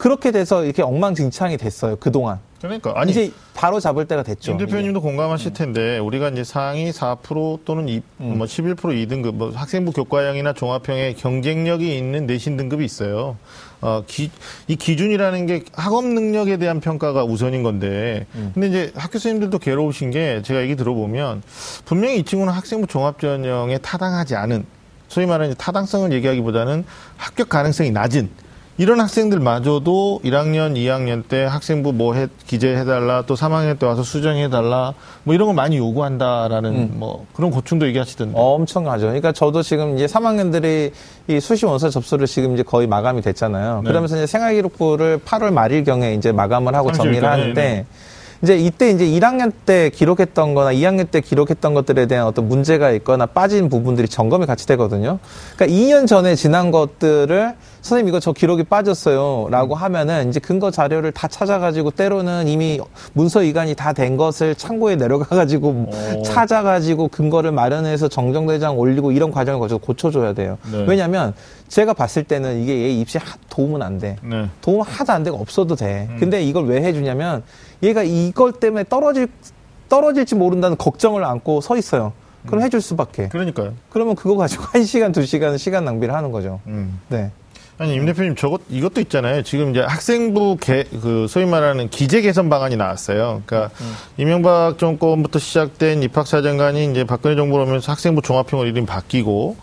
[0.00, 1.96] 그렇게 돼서 이렇게 엉망진창이 됐어요.
[1.96, 2.38] 그동안.
[2.62, 4.52] 그러니까 아니 이제 바로 잡을 때가 됐죠.
[4.52, 10.54] 임 대표님도 공감하실 텐데 우리가 이제 상위 4% 또는 2, 뭐11% 2등급 뭐 학생부 교과형이나
[10.54, 13.36] 종합형에 경쟁력이 있는 내신 등급이 있어요.
[13.82, 14.30] 어, 기,
[14.68, 20.40] 이 기준이라는 게 학업 능력에 대한 평가가 우선인 건데 근데 이제 학교 선생님들도 괴로우신 게
[20.42, 21.42] 제가 얘기 들어보면
[21.84, 24.64] 분명히 이 친구는 학생부 종합 전형에 타당하지 않은
[25.08, 26.84] 소위 말하는 타당성을 얘기하기보다는
[27.18, 28.30] 합격 가능성이 낮은
[28.78, 35.34] 이런 학생들마저도 1학년, 2학년 때 학생부 뭐 해, 기재해달라, 또 3학년 때 와서 수정해달라, 뭐
[35.34, 38.32] 이런 걸 많이 요구한다라는 뭐 그런 고충도 얘기하시던데.
[38.34, 39.06] 엄청나죠.
[39.06, 40.92] 그러니까 저도 지금 이제 3학년들이
[41.28, 43.82] 이 수시 원서 접수를 지금 이제 거의 마감이 됐잖아요.
[43.84, 43.88] 네.
[43.88, 47.86] 그러면서 이제 생활기록부를 8월 말일경에 이제 마감을 하고 30일 정리를 하는데 네.
[48.42, 53.26] 이제 이때 이제 1학년 때 기록했던 거나 2학년 때 기록했던 것들에 대한 어떤 문제가 있거나
[53.26, 55.18] 빠진 부분들이 점검이 같이 되거든요.
[55.56, 59.48] 그러니까 2년 전에 지난 것들을 선생님 이거 저 기록이 빠졌어요.
[59.50, 62.78] 라고 하면은 이제 근거 자료를 다 찾아가지고 때로는 이미
[63.14, 65.68] 문서 이관이 다 된 것을 창고에 내려가가지고
[66.18, 66.22] 오.
[66.22, 70.58] 찾아가지고 근거를 마련해서 정정대장 올리고 이런 과정을 거쳐서 고쳐줘야 돼요.
[70.70, 70.84] 네.
[70.86, 71.34] 왜냐면
[71.68, 74.16] 제가 봤을 때는 이게 얘 입시에 하- 도움은 안 돼.
[74.22, 74.48] 네.
[74.60, 76.08] 도움 하나도 안 되고 없어도 돼.
[76.18, 77.42] 근데 이걸 왜 해주냐면
[77.82, 79.28] 얘가 이걸 때문에 떨어질
[79.88, 82.12] 떨어질지 모른다는 걱정을 안고 서 있어요.
[82.46, 83.28] 그럼 해줄 수밖에.
[83.28, 83.72] 그러니까요.
[83.90, 86.60] 그러면 그거 가지고 한 시간, 두 시간 시간 낭비를 하는 거죠.
[86.68, 86.98] 음.
[87.08, 87.30] 네.
[87.80, 89.42] 아니 임 대표님 저것 이것도 있잖아요.
[89.42, 93.40] 지금 이제 학생부 개, 그 소위 말하는 기재 개선 방안이 나왔어요.
[93.46, 93.74] 그러니까
[94.18, 99.56] 이명박 정권부터 시작된 입학사정관이 이제 박근혜 정부로 오면서 학생부 종합형으로 이름이 바뀌고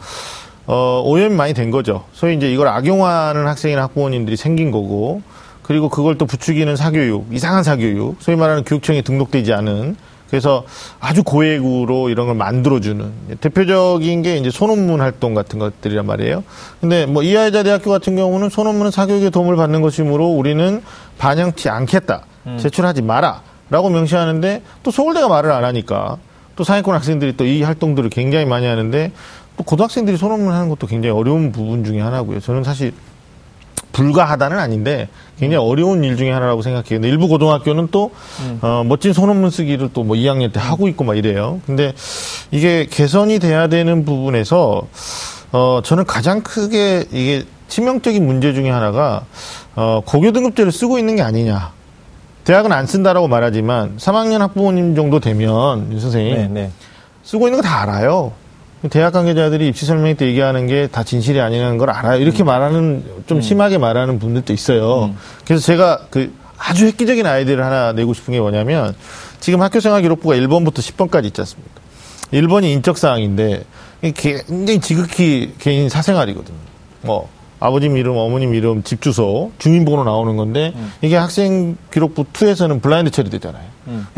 [0.65, 2.05] 어 오염이 많이 된 거죠.
[2.11, 5.21] 소위 이제 이걸 악용하는 학생이나 학부모님들이 생긴 거고
[5.61, 9.95] 그리고 그걸 또 부추기는 사교육, 이상한 사교육, 소위 말하는 교육청에 등록되지 않은
[10.29, 10.63] 그래서
[10.99, 16.43] 아주 고액으로 이런 걸 만들어주는 대표적인 게 이제 소논문 활동 같은 것들이란 말이에요.
[16.81, 20.81] 근데 뭐 이하여자 대학교 같은 경우는 소논문은 사교육에 도움을 받는 것이므로 우리는
[21.17, 22.23] 반영치 않겠다.
[22.59, 23.41] 제출하지 마라.
[23.69, 26.17] 라고 명시하는데 또 서울대가 말을 안 하니까
[26.55, 29.11] 또 상위권 학생들이 또 이 활동들을 굉장히 많이 하는데
[29.57, 32.39] 또 고등학생들이 소논문 하는 것도 굉장히 어려운 부분 중에 하나고요.
[32.39, 32.93] 저는 사실
[33.91, 35.07] 불가하다는 아닌데
[35.39, 36.99] 굉장히 어려운 일 중에 하나라고 생각해요.
[36.99, 38.11] 근데 일부 고등학교는 또
[38.61, 41.59] 어, 멋진 소논문 쓰기를 또 뭐 2학년 때 하고 있고 막 이래요.
[41.65, 41.93] 근데
[42.51, 44.81] 이게 개선이 돼야 되는 부분에서
[45.51, 49.25] 어, 저는 가장 크게 이게 치명적인 문제 중에 하나가
[49.75, 51.71] 어, 고교 등급제를 쓰고 있는 게 아니냐.
[52.45, 56.71] 대학은 안 쓴다라고 말하지만 3학년 학부모님 정도 되면 윤 선생님 네, 네.
[57.23, 58.31] 쓰고 있는 거 다 알아요.
[58.89, 62.21] 대학 관계자들이 입시 설명 때 얘기하는 게 다 진실이 아니라는 걸 알아요.
[62.21, 65.13] 이렇게 말하는 좀 심하게 말하는 분들도 있어요.
[65.45, 68.95] 그래서 제가 그 아주 획기적인 아이디어를 하나 내고 싶은 게 뭐냐면
[69.39, 71.71] 지금 학교생활 기록부가 1번부터 10번까지 있지 않습니까?
[72.33, 73.63] 1번이 인적 사항인데
[74.15, 76.57] 굉장히 지극히 개인 사생활이거든요.
[77.01, 83.09] 뭐 아버님 이름, 어머님 이름, 집 주소, 주민번호 나오는 건데 이게 학생 기록부 2에서는 블라인드
[83.11, 83.65] 처리되잖아요.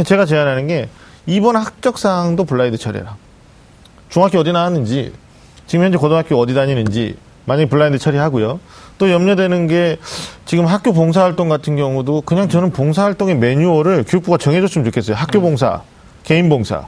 [0.05, 0.89] 제가 제안하는 게
[1.27, 3.15] 2번 학적 사항도 블라인드 처리해라.
[4.09, 5.13] 중학교 어디 나왔는지,
[5.67, 8.59] 지금 현재 고등학교 어디 다니는지, 만약에 블라인드 처리하고요.
[8.97, 9.97] 또 염려되는 게
[10.45, 15.15] 지금 학교 봉사활동 같은 경우도 그냥 저는 봉사활동의 매뉴얼을 교육부가 정해줬으면 좋겠어요.
[15.15, 15.81] 학교 봉사,
[16.23, 16.85] 개인 봉사.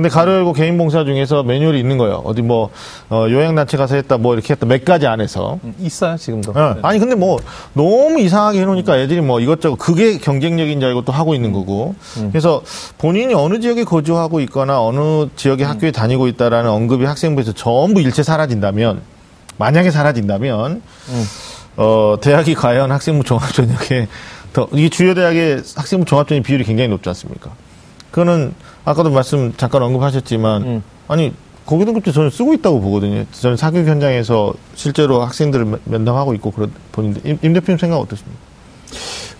[0.00, 2.22] 근데 가로 열고 개인 봉사 중에서 매뉴얼이 있는 거예요.
[2.24, 2.70] 어디 뭐,
[3.10, 5.58] 어, 요양단체 가서 했다, 뭐 이렇게 했다, 몇 가지 안에서.
[5.62, 6.54] 음, 있어요, 지금도.
[6.56, 6.76] 예.
[6.80, 7.38] 아니 근데 뭐
[7.74, 11.94] 너무 이상하게 해놓으니까 애들이 뭐 이것저것 그게 경쟁력인 줄 알고 또 하고 있는 거고
[12.30, 12.62] 그래서
[12.96, 19.02] 본인이 어느 지역에 거주하고 있거나 어느 지역의 학교에 다니고 있다라는 언급이 학생부에서 전부 일체 사라진다면
[19.58, 20.80] 만약에 사라진다면
[21.76, 24.08] 어 대학이 과연 학생부 종합 전형에
[24.54, 27.50] 더 이게 주요 대학의 학생부 종합 전형 비율이 굉장히 높지 않습니까?
[28.10, 28.54] 그거는
[28.84, 30.82] 아까도 말씀 잠깐 언급하셨지만 음.
[31.08, 31.32] 아니
[31.64, 33.24] 고교등급제 저는 쓰고 있다고 보거든요.
[33.32, 38.38] 저는 사교육 현장에서 실제로 학생들을 면- 면담하고 있고 그런 보는데 임, 임 대표님 생각 어떠십니까?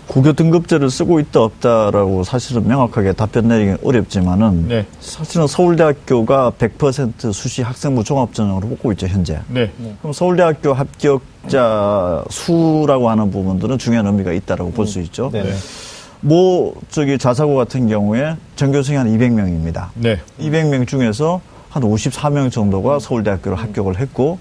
[0.07, 4.87] 고교 등급제를 쓰고 있다 없다라고 사실은 명확하게 답변 내리기 어렵지만은 네.
[4.98, 9.40] 사실은 서울대학교가 100% 수시 학생부 종합전형으로 뽑고 있죠 현재.
[9.48, 9.70] 네.
[10.00, 15.31] 그럼 서울대학교 합격자 수라고 하는 부분들은 중요한 의미가 있다라고 볼 수 있죠.
[15.33, 15.44] 네.
[16.20, 19.88] 뭐 저기 자사고 같은 경우에 전교생이 한 200명입니다.
[19.94, 20.20] 네.
[20.38, 24.38] 200명 중에서 한 54명 정도가 서울대학교를 합격을 했고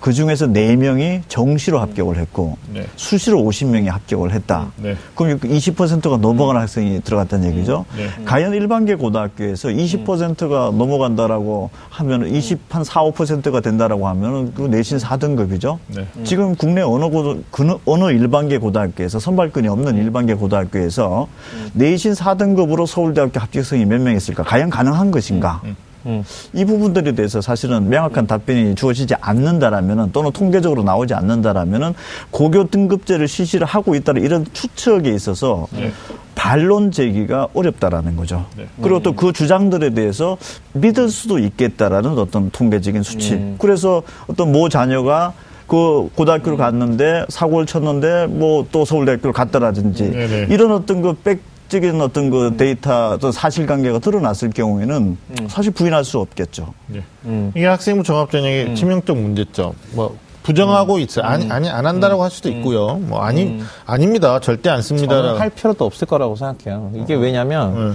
[0.00, 2.86] 그 중에서 4명이 정시로 합격을 했고 네.
[2.96, 4.70] 수시로 50명이 합격을 했다.
[4.76, 4.96] 네.
[5.14, 7.84] 그럼 20%가 넘어가는 학생이 들어갔다는 얘기죠.
[7.96, 8.08] 네.
[8.24, 15.78] 과연 일반계 고등학교에서 20%가 넘어간다라고 하면 20, 한 4, 5%가 된다라고 하면은 그 내신 4등급이죠.
[15.88, 16.06] 네.
[16.24, 21.26] 지금 국내 어느 고등, 그 어느 일반계 고등학교에서 선발권이 없는 일반계 고등학교에서
[21.72, 24.44] 내신 4등급으로 서울대학교 합격생이 몇 명 있을까?
[24.44, 25.60] 과연 가능한 것인가?
[26.08, 26.24] 음.
[26.54, 31.94] 이 부분들에 대해서 사실은 명확한 답변이 주어지지 않는다라면은 또는 통계적으로 나오지 않는다라면은
[32.30, 35.92] 고교 등급제를 실시를 하고 있다는 이런 추측에 있어서 네.
[36.34, 38.46] 반론 제기가 어렵다라는 거죠.
[38.56, 38.66] 네.
[38.82, 40.38] 그리고 또 그 주장들에 대해서
[40.72, 43.54] 믿을 수도 있겠다라는 어떤 통계적인 수치.
[43.58, 45.32] 그래서 어떤 모 자녀가
[45.66, 50.46] 그 고등학교를 갔는데 사고를 쳤는데 뭐 또 서울대학교를 갔다라든지 네네.
[50.50, 56.18] 이런 어떤 그 백 적인 어떤 그 데이터 또 사실관계가 드러났을 경우에는 사실 부인할 수
[56.18, 56.72] 없겠죠.
[56.86, 57.02] 네.
[57.26, 57.52] 음.
[57.54, 59.72] 이게 학생부 종합전형의 치명적 문제점.
[59.92, 61.20] 뭐 부정하고 있어.
[61.20, 62.94] 아니 아니 안 한다라고 할 수도 있고요.
[62.96, 64.40] 뭐 아니 아닙니다.
[64.40, 65.38] 절대 안 씁니다.
[65.38, 66.90] 할 필요도 없을 거라고 생각해요.
[66.94, 67.94] 이게 왜냐면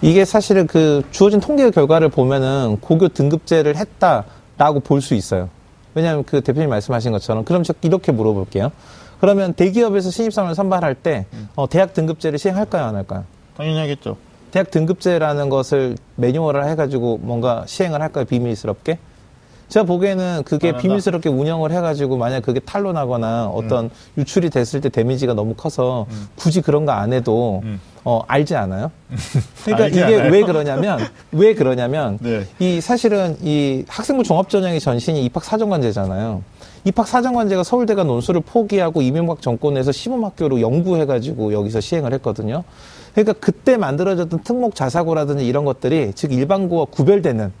[0.00, 0.08] 네.
[0.10, 5.48] 이게 사실은 그 주어진 통계 결과를 보면은 고교 등급제를 했다라고 볼 수 있어요.
[5.94, 8.72] 왜냐하면 그 대표님 말씀하신 것처럼 그럼 저 이렇게 물어볼게요.
[9.22, 13.22] 그러면 대기업에서 신입사원을 선발할 때 어, 대학 등급제를 시행할까요, 안 할까요?
[13.56, 14.16] 당연히 하겠죠.
[14.50, 18.98] 대학 등급제라는 것을 매뉴얼을 해가지고 뭔가 시행을 할까요, 비밀스럽게?
[19.72, 23.90] 제가 보기에는 그게 비밀스럽게 운영을 해가지고 만약 그게 탄로나거나 어떤 음.
[24.18, 26.28] 유출이 됐을 때 데미지가 너무 커서 음.
[26.36, 27.80] 굳이 그런 거 안 해도 음.
[28.04, 28.90] 어, 알지 않아요?
[29.64, 30.30] 그러니까 알지 이게 않아요?
[30.30, 30.98] 왜 그러냐면,
[31.32, 32.46] 왜 그러냐면, 네.
[32.58, 36.42] 이 사실은 이 학생부 종합전형의 전신이 입학 사정관제잖아요.
[36.84, 42.64] 입학 사정관제가 서울대가 논술을 포기하고 이명박 정권에서 시범학교로 연구해가지고 여기서 시행을 했거든요.
[43.14, 47.52] 그러니까 그때 만들어졌던 특목 자사고라든지 이런 것들이 즉 일반고와 구별되는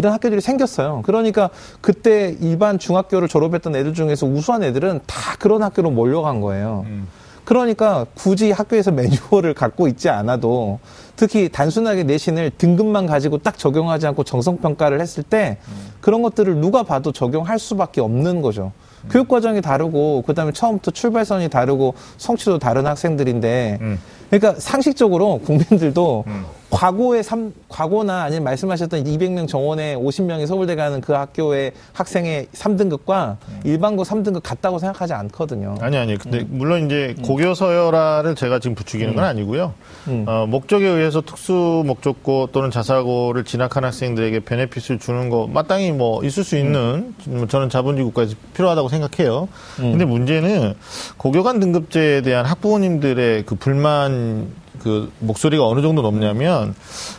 [0.00, 1.02] 이런 학교들이 생겼어요.
[1.04, 1.50] 그러니까
[1.82, 6.86] 그때 일반 중학교를 졸업했던 애들 중에서 우수한 애들은 다 그런 학교로 몰려간 거예요.
[6.88, 7.06] 음.
[7.44, 10.78] 그러니까 굳이 학교에서 매뉴얼을 갖고 있지 않아도
[11.16, 15.90] 특히 단순하게 내신을 등급만 가지고 딱 적용하지 않고 정성평가를 했을 때 음.
[16.00, 18.72] 그런 것들을 누가 봐도 적용할 수밖에 없는 거죠.
[19.04, 19.08] 음.
[19.10, 23.98] 교육 과정이 다르고 그다음에 처음부터 출발선이 다르고 성취도 다른 학생들인데 음.
[24.30, 26.44] 그러니까 상식적으로 국민들도 음.
[26.70, 33.60] 과거의 삼, 과거나 아니면 말씀하셨던 200명 정원에 50명이 서울대 가는 그 학교의 학생의 3등급과 음.
[33.64, 35.74] 일반고 3등급 같다고 생각하지 않거든요.
[35.80, 36.16] 아니, 아니.
[36.16, 36.48] 근데 음.
[36.50, 37.22] 물론 이제 음.
[37.22, 39.28] 고교서열화를 제가 지금 부추기는 건 음.
[39.28, 39.74] 아니고요.
[40.08, 40.24] 음.
[40.28, 46.44] 어, 목적에 의해서 특수 목적고 또는 자사고를 진학한 학생들에게 베네핏을 주는 거 마땅히 뭐 있을
[46.44, 47.14] 수 있는
[47.48, 49.48] 저는 자본주의 국가에서 필요하다고 생각해요.
[49.76, 50.74] 근데 문제는
[51.16, 54.48] 고교 간 등급제에 대한 학부모님들의 그 불만
[54.82, 56.74] 그 목소리가 어느 정도 높냐면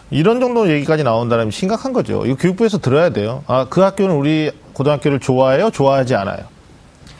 [0.09, 2.25] 이런 정도 얘기까지 나온다면 심각한 거죠.
[2.25, 3.43] 이거 교육부에서 들어야 돼요.
[3.47, 5.69] 아, 그 학교는 우리 고등학교를 좋아해요?
[5.69, 6.39] 좋아하지 않아요?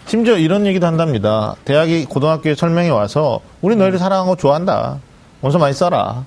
[0.08, 1.56] 심지어 이런 얘기도 한답니다.
[1.63, 4.99] 대학이 고등학교에 설명해 와서 우리 너희를 사랑하고 좋아한다.
[5.41, 6.25] 원서 많이 써라.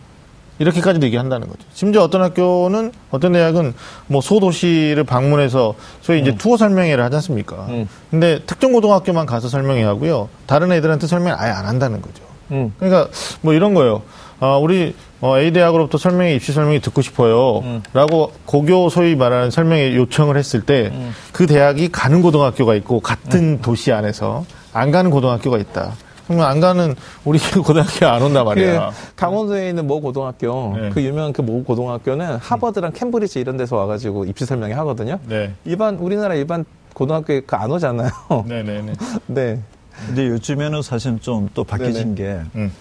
[0.59, 1.61] 이렇게까지도 얘기한다는 거죠.
[1.72, 3.74] 심지어 어떤 학교는 어떤 대학은
[4.07, 6.38] 뭐 소도시를 방문해서 소위 이제 음.
[6.38, 7.66] 투어 설명회를 하지 않습니까?
[7.70, 7.88] 음.
[8.11, 10.29] 근데 특정 고등학교만 가서 설명회 하고요.
[10.46, 12.22] 다른 애들한테 설명 아예 안 한다는 거죠.
[12.50, 12.72] 음.
[12.78, 13.09] 그러니까
[13.42, 14.02] 뭐 이런 거예요.
[14.40, 17.61] 아, 우리 어, A 대학으로부터 설명회 입시 설명이 듣고 싶어요.
[17.61, 17.83] 음.
[17.94, 21.46] 라고 고교 소위 말하는 설명회 요청을 했을 때그 음.
[21.46, 23.59] 대학이 가는 고등학교가 있고 같은 음.
[23.62, 25.92] 도시 안에서 안 가는 고등학교가 있다.
[26.26, 28.90] 그러면 안 가는 우리 고등학교 안 온단 말이야.
[28.90, 30.90] 그 강원도에 있는 모 고등학교, 네.
[30.90, 35.18] 그 유명한 그 모 고등학교는 하버드랑 캠브리지 이런 데서 와가지고 입시 설명회 하거든요.
[35.26, 35.52] 네.
[35.66, 38.11] 일반 우리나라 일반 고등학교에 그 안 오잖아요.
[38.46, 38.92] 네네네.
[39.26, 39.61] 네.
[40.00, 40.07] 네.
[40.07, 42.14] 근데 요즘에는 사실 좀 또 바뀌어진 네네.
[42.14, 42.72] 게 음.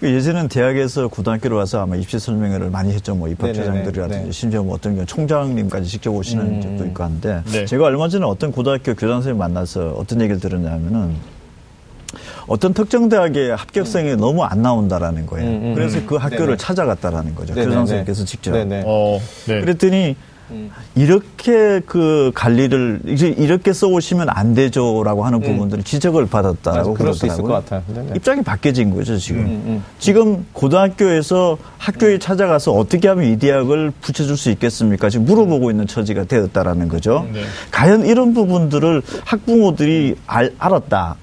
[0.00, 3.14] 그 예전에는 대학에서 고등학교로 와서 아마 입시 설명회를 많이 했죠.
[3.14, 4.30] 뭐 입학처장들이라든지 네.
[4.32, 6.60] 심지어 뭐 어떤 경우 총장님까지 직접 오시는 음.
[6.60, 7.64] 적도 있고 한데 네.
[7.64, 11.16] 제가 얼마 전에 어떤 고등학교 교장 선생님 만나서 어떤 얘기를 들었냐면은
[12.46, 14.20] 어떤 특정 대학의 합격생이 음.
[14.20, 15.48] 너무 안 나온다라는 거예요.
[15.48, 16.56] 음, 음, 그래서 그 학교를 네네.
[16.58, 17.54] 찾아갔다라는 거죠.
[17.54, 18.54] 교장 선생님께서 직접.
[18.54, 19.60] 어, 네.
[19.60, 20.16] 그랬더니
[20.94, 25.42] 이렇게 그 관리를 이렇게 써오시면 안 되죠라고 하는 음.
[25.42, 27.82] 부분들을 지적을 받았다라고 그럴 수 있을 것 같아요.
[27.92, 28.12] 네네.
[28.16, 29.40] 입장이 바뀌어진 거죠 지금.
[29.40, 29.84] 음, 음.
[29.98, 32.18] 지금 고등학교에서 학교에 음.
[32.18, 35.10] 찾아가서 어떻게 하면 이 대학을 붙여줄 수 있겠습니까?
[35.10, 37.26] 지금 물어보고 있는 처지가 되었다라는 거죠.
[37.32, 37.42] 네.
[37.70, 41.16] 과연 이런 부분들을 학부모들이 알, 알았다.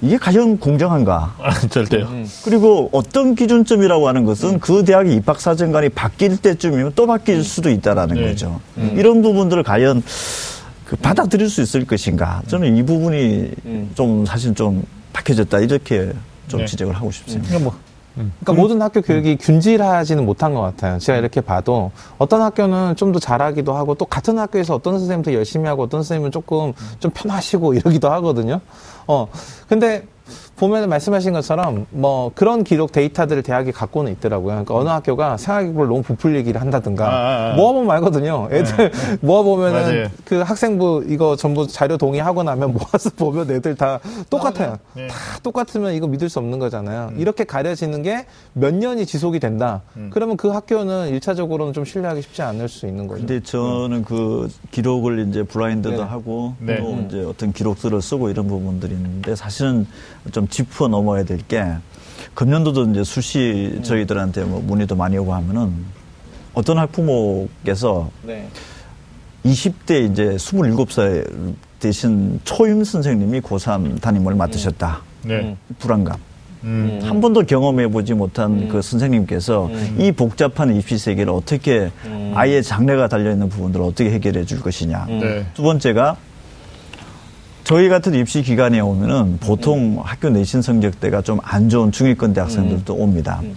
[0.00, 1.34] 이게 과연 공정한가?
[1.38, 2.06] 아, 절대요.
[2.06, 2.26] 음.
[2.44, 4.58] 그리고 어떤 기준점이라고 하는 것은 음.
[4.60, 7.42] 그 대학의 입학 사정관이 바뀔 때쯤이면 또 바뀔 음.
[7.42, 8.28] 수도 있다라는 네.
[8.28, 8.60] 거죠.
[8.78, 8.94] 음.
[8.96, 10.02] 이런 부분들을 과연
[10.84, 12.42] 그 받아들일 수 있을 것인가?
[12.46, 13.90] 저는 이 부분이 음.
[13.94, 16.12] 좀 사실 좀 박혀졌다 이렇게
[16.46, 16.66] 좀 네.
[16.66, 17.48] 지적을 하고 싶습니다.
[17.48, 17.78] 그러니까 뭐
[18.14, 18.56] 그러니까 음.
[18.56, 19.38] 모든 학교 교육이 음.
[19.40, 20.98] 균질하지는 못한 것 같아요.
[20.98, 25.32] 제가 이렇게 봐도 어떤 학교는 좀 더 잘하기도 하고 또 같은 학교에서 어떤 선생님 더
[25.32, 28.60] 열심히 하고 어떤 선생님은 조금 좀 편하시고 이러기도 하거든요.
[29.08, 29.26] 어.
[29.68, 30.06] 근데
[30.58, 34.48] 보면 말씀하신 것처럼 뭐 그런 기록 데이터들을 대학이 갖고는 있더라고요.
[34.64, 37.56] 그러니까 어느 학교가 생활기록을 너무 부풀리기를 한다든가 아, 아, 아.
[37.56, 38.48] 모아보면 알거든요.
[38.50, 38.90] 애들 네.
[39.20, 40.08] 모아보면은 맞아요.
[40.24, 44.78] 그 학생부 이거 전부 자료 동의하고 나면 모아서 보면 애들 다 똑같아요.
[44.94, 45.06] 네.
[45.06, 47.10] 다 똑같으면 이거 믿을 수 없는 거잖아요.
[47.12, 47.20] 음.
[47.20, 48.26] 이렇게 가려지는 게
[48.58, 49.82] 몇 년이 지속이 된다.
[49.96, 50.10] 음.
[50.12, 53.20] 그러면 그 학교는 일차적으로는 좀 신뢰하기 쉽지 않을 수 있는 거죠.
[53.20, 56.02] 근데 저는 그 기록을 이제 블라인드도 네.
[56.02, 56.78] 하고 네.
[56.78, 57.06] 또 음.
[57.06, 59.86] 이제 어떤 기록들을 쓰고 이런 부분들이 있는데 사실은
[60.32, 61.64] 좀 짚어 넘어야 될 게
[62.34, 65.72] 금년도도 이제 수시 저희들한테 뭐 문의도 많이 오고 하면은
[66.54, 68.48] 어떤 학부모께서 네.
[69.44, 75.00] 20대 이제 27살 되신 초임 선생님이 고3 담임을 맡으셨다.
[75.24, 75.34] 네.
[75.40, 75.56] 음.
[75.78, 76.16] 불안감.
[76.64, 77.00] 음.
[77.02, 78.68] 한 번도 경험해 보지 못한 음.
[78.68, 79.96] 그 선생님께서 음.
[80.00, 82.32] 이 복잡한 입시 세계를 어떻게 음.
[82.34, 85.06] 아예 장래가 달려 있는 부분들을 어떻게 해결해 줄 것이냐.
[85.06, 85.46] 네.
[85.54, 86.16] 두 번째가
[87.68, 89.98] 저희 같은 입시 기간에 오면은 보통 음.
[90.02, 93.00] 학교 내신 성적대가 좀 안 좋은 중위권 대학생들도 음.
[93.02, 93.40] 옵니다.
[93.42, 93.54] 음.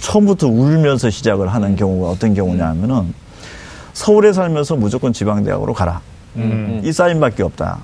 [0.00, 1.76] 처음부터 울면서 시작을 하는 음.
[1.76, 3.12] 경우가 어떤 경우냐 하면은
[3.92, 6.00] 서울에 살면서 무조건 지방대학으로 가라.
[6.36, 6.80] 음.
[6.82, 7.80] 이 사인밖에 없다.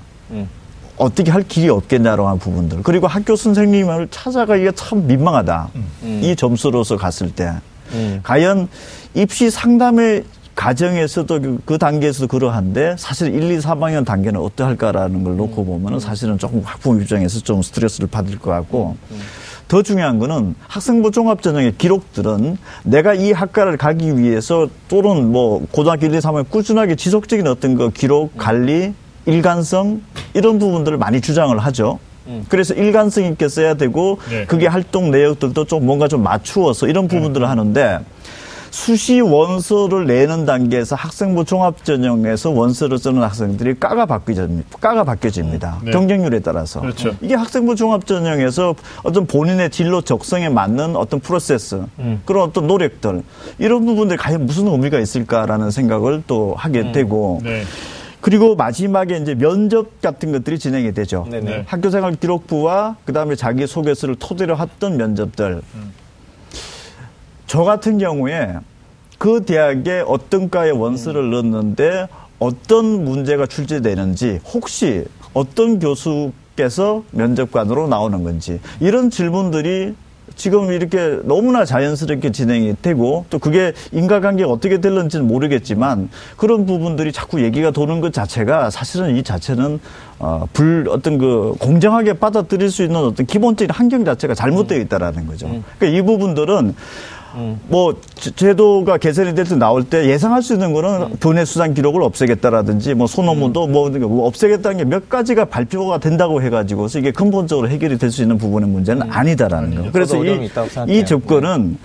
[0.97, 2.81] 어떻게 할 길이 없겠냐라고 하는 부분들.
[2.81, 5.69] 그리고 학교 선생님을 찾아가기가 참 민망하다.
[6.23, 7.53] 이 점수로서 갔을 때.
[8.23, 8.67] 과연
[9.13, 10.23] 입시 상담에
[10.55, 16.37] 가정에서도 그, 그 단계에서도 그러한데 사실 1, 2, 4학년 단계는 어떠할까라는 걸 놓고 보면은 사실은
[16.37, 18.97] 조금 학부모 입장에서 좀 스트레스를 받을 것 같고
[19.67, 26.13] 더 중요한 거는 학생부 종합전형의 기록들은 내가 이 학과를 가기 위해서 또는 뭐 고등학교 1,
[26.15, 28.93] 2, 3학년 꾸준하게 지속적인 어떤 그 기록 관리
[29.25, 30.01] 일관성
[30.33, 31.99] 이런 부분들을 많이 주장을 하죠.
[32.49, 34.45] 그래서 일관성 있게 써야 되고 네.
[34.45, 37.99] 그게 활동 내역들도 좀 뭔가 좀 맞추어서 이런 부분들을 하는데
[38.71, 44.77] 수시 원서를 내는 단계에서 학생부 종합전형에서 원서를 쓰는 학생들이 까가 바뀌집니다.
[44.79, 45.81] 까가 바뀌어집니다.
[45.83, 45.91] 네.
[45.91, 46.79] 경쟁률에 따라서.
[46.79, 47.13] 그렇죠.
[47.21, 51.83] 이게 학생부 종합전형에서 어떤 본인의 진로 적성에 맞는 어떤 프로세스,
[52.25, 53.23] 그런 어떤 노력들,
[53.59, 57.63] 이런 부분들이 과연 무슨 의미가 있을까라는 생각을 또 하게 되고, 네.
[58.21, 61.27] 그리고 마지막에 이제 면접 같은 것들이 진행이 되죠.
[61.29, 61.63] 네네.
[61.65, 65.61] 학교생활 기록부와 그다음에 자기 소개서를 토대로 했던 면접들.
[67.51, 68.53] 저 같은 경우에
[69.17, 72.07] 그 대학에 어떤 과에 원서를 넣었는데
[72.39, 79.95] 어떤 문제가 출제되는지 혹시 어떤 교수께서 면접관으로 나오는 건지 이런 질문들이
[80.37, 87.43] 지금 이렇게 너무나 자연스럽게 진행이 되고 또 그게 인과관계가 어떻게 될는지는 모르겠지만 그런 부분들이 자꾸
[87.43, 89.81] 얘기가 도는 것 자체가 사실은 이 자체는
[90.19, 95.47] 어, 불 어떤 그 공정하게 받아들일 수 있는 어떤 기본적인 환경 자체가 잘못되어 있다라는 거죠.
[95.77, 96.75] 그러니까 이 부분들은
[97.67, 102.93] 뭐 제- 제도가 개선이 될때 나올 때 예상할 수 있는 거는 교내 수상 기록을 없애겠다라든지
[102.93, 108.11] 뭐 소논문도 뭐, 뭐 없애겠다는 게 몇 가지가 발표가 된다고 해가지고서 이게 근본적으로 해결이 될
[108.11, 109.91] 수 있는 부분의 문제는 아니다라는 거.
[109.91, 110.99] 그래서 저도 어려움이 이.
[110.99, 111.77] 이 접근은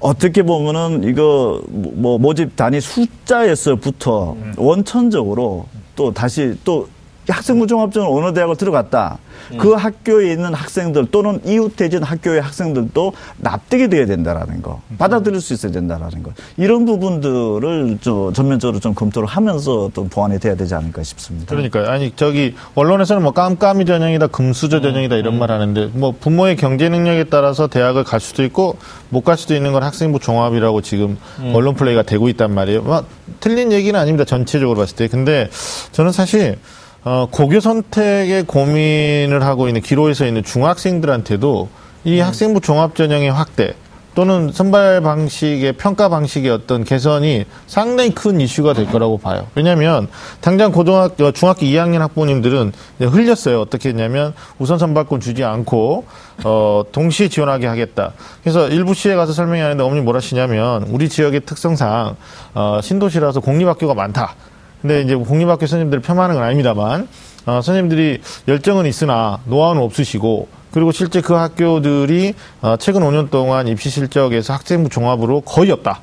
[0.00, 6.88] 어떻게 보면은 이거 뭐 모집 단위 숫자에서부터 원천적으로 또 다시 또
[7.28, 9.18] 학생부 종합전을 어느 대학을 들어갔다.
[9.58, 14.80] 그 학교에 있는 학생들 또는 이웃해진 학교의 학생들도 납득이 돼야 된다라는 거.
[14.98, 16.32] 받아들일 수 있어야 된다라는 거.
[16.56, 21.46] 이런 부분들을 저 전면적으로 좀 검토를 하면서 또 보완이 돼야 되지 않을까 싶습니다.
[21.50, 21.88] 그러니까요.
[21.88, 27.24] 아니 저기 언론에서는 뭐 깜깜이 전형이다, 금수저 전형이다 이런 말 하는데 뭐 부모의 경제 능력에
[27.24, 28.76] 따라서 대학을 갈 수도 있고
[29.10, 31.16] 못 갈 수도 있는 건 학생부 종합이라고 지금
[31.54, 32.82] 언론 플레이가 되고 있단 말이에요.
[32.82, 33.04] 뭐
[33.38, 34.24] 틀린 얘기는 아닙니다.
[34.24, 35.06] 전체적으로 봤을 때.
[35.08, 35.48] 근데
[35.92, 36.58] 저는 사실
[37.04, 41.68] 어, 고교 선택에 고민을 하고 있는 기로에 서 있는 중학생들한테도
[42.04, 43.74] 이 학생부 종합 전형의 확대
[44.14, 49.46] 또는 선발 방식의 평가 방식의 어떤 개선이 상당히 큰 이슈가 될 거라고 봐요.
[49.54, 50.06] 왜냐하면
[50.40, 53.60] 당장 고등학교 중학교 2학년 학부모님들은 흘렸어요.
[53.60, 56.04] 어떻게 했냐면 우선 선발권 주지 않고
[56.44, 58.12] 어 동시에 지원하게 하겠다.
[58.42, 62.16] 그래서 일부 시에 가서 설명이 하는데 어머니 뭐라 하시냐면 우리 지역의 특성상
[62.54, 64.34] 어 신도시라서 공립학교가 많다.
[64.82, 67.08] 근데 이제 공립학교 선생님들을 폄하하는 건 아닙니다만
[67.46, 73.90] 어, 선생님들이 열정은 있으나 노하우는 없으시고 그리고 실제 그 학교들이 어, 최근 5년 동안 입시
[73.90, 76.00] 실적에서 학생부 종합으로 거의 없다.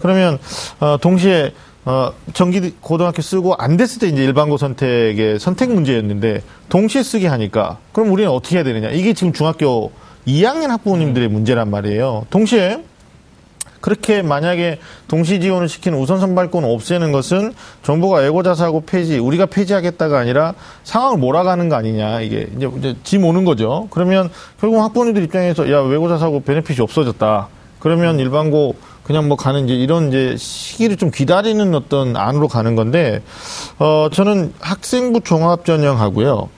[0.00, 0.38] 그러면
[0.80, 1.52] 어, 동시에
[1.84, 7.78] 어, 정기 고등학교 쓰고 안 됐을 때 이제 일반고 선택의 선택 문제였는데 동시에 쓰게 하니까
[7.92, 8.90] 그럼 우리는 어떻게 해야 되느냐?
[8.90, 9.90] 이게 지금 중학교
[10.26, 12.26] 2학년 학부모님들의 문제란 말이에요.
[12.30, 12.84] 동시에
[13.82, 14.78] 그렇게 만약에
[15.08, 17.52] 동시 지원을 시키는 우선 선발권 없애는 것은
[17.82, 20.54] 정부가 애고자사고 폐지, 우리가 폐지하겠다가 아니라
[20.84, 22.20] 상황을 몰아가는 거 아니냐.
[22.22, 23.88] 이게 이제, 이제 짐 오는 거죠.
[23.90, 24.30] 그러면
[24.60, 27.48] 결국 학부모님들 입장에서 야, 외고자사고 베네핏이 없어졌다.
[27.80, 33.20] 그러면 일반고 그냥 뭐 가는 이제 이런 이제 시기를 좀 기다리는 어떤 안으로 가는 건데,
[33.80, 36.48] 어, 저는 학생부 종합 전형하고요.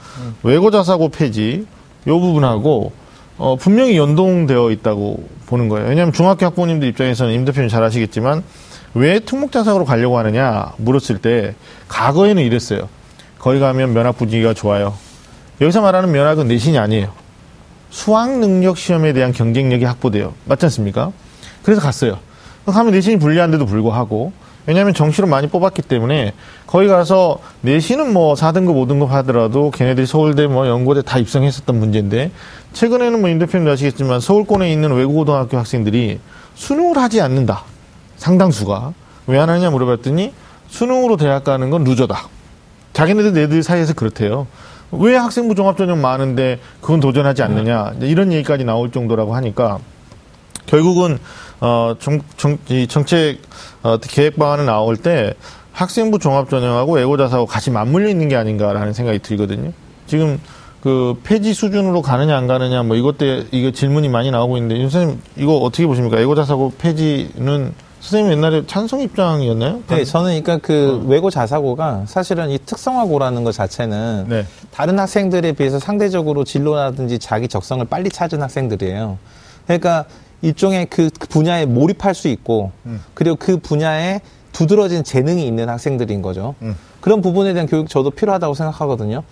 [0.42, 1.66] 외고자사고 폐지,
[2.06, 2.92] 요 부분하고
[3.38, 5.24] 어, 분명히 연동되어 있다고
[5.54, 5.88] 보는 거예요.
[5.88, 8.42] 왜냐하면 중학교 학부모님들 입장에서는 임 대표님 잘 아시겠지만
[8.94, 11.54] 왜 특목자사고로 가려고 하느냐 물었을 때
[11.88, 12.88] 과거에는 이랬어요.
[13.38, 14.94] 거기 가면 면학 분위기가 좋아요.
[15.60, 17.12] 여기서 말하는 면학은 내신이 아니에요.
[17.90, 20.34] 수학 능력 시험에 대한 경쟁력이 확보돼요.
[20.46, 21.12] 맞지 않습니까?
[21.62, 22.18] 그래서 갔어요.
[22.66, 24.32] 가면 내신이 불리한데도 불구하고
[24.66, 26.32] 왜냐하면 정시로 많이 뽑았기 때문에
[26.66, 32.30] 거기 가서 내신은 뭐 4등급, 5등급 하더라도 걔네들이 서울대, 뭐 연고대 다 입성했었던 문제인데
[32.74, 36.20] 최근에는 뭐 임 대표님도 아시겠지만 서울권에 있는 외국고등학교 학생들이
[36.54, 37.62] 수능을 하지 않는다.
[38.16, 38.92] 상당수가.
[39.26, 40.34] 왜 안 하느냐 물어봤더니
[40.68, 42.28] 수능으로 대학 가는 건 루저다.
[42.92, 44.46] 자기네들 내들 사이에서 그렇대요.
[44.92, 47.94] 왜 학생부 종합전형 많은데 그건 도전하지 않느냐.
[48.00, 49.78] 이런 얘기까지 나올 정도라고 하니까
[50.66, 51.18] 결국은
[51.60, 53.38] 어, 정, 정, 이 정책
[53.82, 55.34] 어, 계획 방안을 나올 때
[55.72, 59.72] 학생부 종합전형하고 애고자사하고 같이 맞물려 있는 게 아닌가라는 생각이 들거든요.
[60.06, 60.38] 지금
[60.84, 64.90] 그 폐지 수준으로 가느냐 안 가느냐 뭐 이것 때 이거 질문이 많이 나오고 있는데 윤
[64.90, 66.20] 선생님 이거 어떻게 보십니까?
[66.20, 69.80] 애고자사고 폐지는 선생님 옛날에 찬성 입장이었나요?
[69.88, 74.46] 네, 저는 그러니까 그 외고 자사고가 사실은 이 특성화고라는 것 자체는 네.
[74.72, 79.16] 다른 학생들에 비해서 상대적으로 진로라든지 자기 적성을 빨리 찾은 학생들이에요.
[79.64, 80.04] 그러니까
[80.42, 82.72] 일종의 그 분야에 몰입할 수 있고
[83.14, 84.20] 그리고 그 분야에
[84.52, 86.54] 두드러진 재능이 있는 학생들인 거죠.
[86.60, 86.76] 음.
[87.00, 89.22] 그런 부분에 대한 교육 저도 필요하다고 생각하거든요.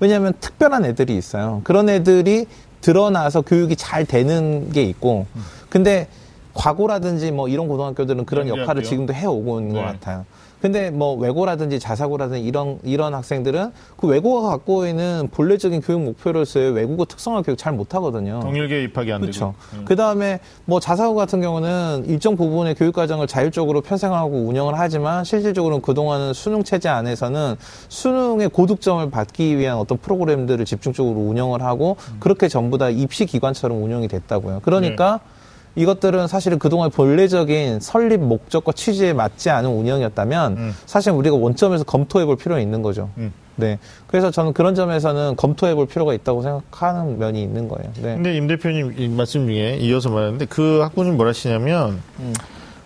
[0.00, 1.60] 왜냐하면 특별한 애들이 있어요.
[1.64, 2.46] 그런 애들이
[2.80, 5.42] 드러나서 교육이 잘 되는 게 있고, 음.
[5.68, 6.08] 근데
[6.54, 9.80] 과고라든지 뭐 이런 고등학교들은 그런 역할을 지금도 해오고 있는 네.
[9.80, 10.24] 것 같아요.
[10.60, 17.04] 근데 뭐 외고라든지 자사고라든지 이런 이런 학생들은 그 외고가 갖고 있는 본래적인 교육 목표로서의 외국어
[17.04, 18.40] 특성화 교육 잘 못하거든요.
[18.40, 19.54] 동일계 입학이 안 그렇죠.
[19.70, 19.80] 되고.
[19.80, 19.84] 음.
[19.84, 25.82] 그 다음에 뭐 자사고 같은 경우는 일정 부분의 교육 과정을 자율적으로 편성하고 운영을 하지만 실질적으로는
[25.82, 27.54] 그 동안은 수능 체제 안에서는
[27.88, 32.16] 수능의 고득점을 받기 위한 어떤 프로그램들을 집중적으로 운영을 하고 음.
[32.18, 34.60] 그렇게 전부 다 입시 기관처럼 운영이 됐다고요.
[34.62, 35.20] 그러니까.
[35.24, 35.37] 네.
[35.78, 40.74] 이것들은 사실은 그동안 본래적인 설립 목적과 취지에 맞지 않은 운영이었다면 음.
[40.86, 43.10] 사실 우리가 원점에서 검토해 볼 필요는 있는 거죠.
[43.16, 43.32] 음.
[43.54, 43.78] 네.
[44.08, 47.92] 그래서 저는 그런 점에서는 검토해 볼 필요가 있다고 생각하는 면이 있는 거예요.
[48.02, 48.14] 네.
[48.14, 52.34] 근데 임 대표님 말씀 중에 이어서 말하는데 그 학부는 뭐라 하시냐면 음.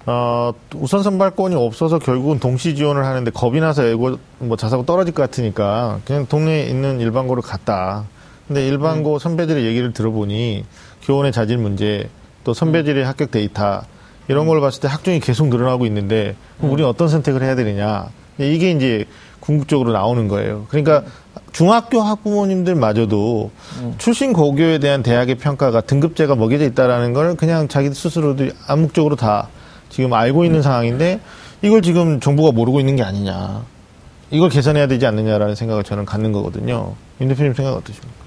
[0.04, 5.22] 어, 우선 선발권이 없어서 결국은 동시 지원을 하는데 겁이 나서 애고 뭐 자사고 떨어질 것
[5.22, 8.04] 같으니까 그냥 동네에 있는 일반고를 갔다.
[8.48, 9.18] 근데 일반고 음.
[9.18, 10.64] 선배들의 얘기를 들어보니
[11.04, 12.08] 교원의 자질 문제
[12.44, 13.82] 또 선배들의 합격 데이터
[14.28, 18.70] 이런 걸 봤을 때 학종이 계속 늘어나고 있는데 그럼 우리는 어떤 선택을 해야 되느냐 이게
[18.70, 19.04] 이제
[19.40, 20.66] 궁극적으로 나오는 거예요.
[20.68, 21.02] 그러니까
[21.52, 23.50] 중학교 학부모님들마저도
[23.98, 29.48] 출신 고교에 대한 대학의 평가가 등급제가 먹여져 있다라는 걸 그냥 자기 스스로도 암묵적으로 다
[29.90, 31.20] 지금 알고 있는 상황인데
[31.60, 33.62] 이걸 지금 정부가 모르고 있는 게 아니냐.
[34.30, 36.94] 이걸 개선해야 되지 않느냐라는 생각을 저는 갖는 거거든요.
[37.20, 38.21] 임 대표님 생각 어떠십니까?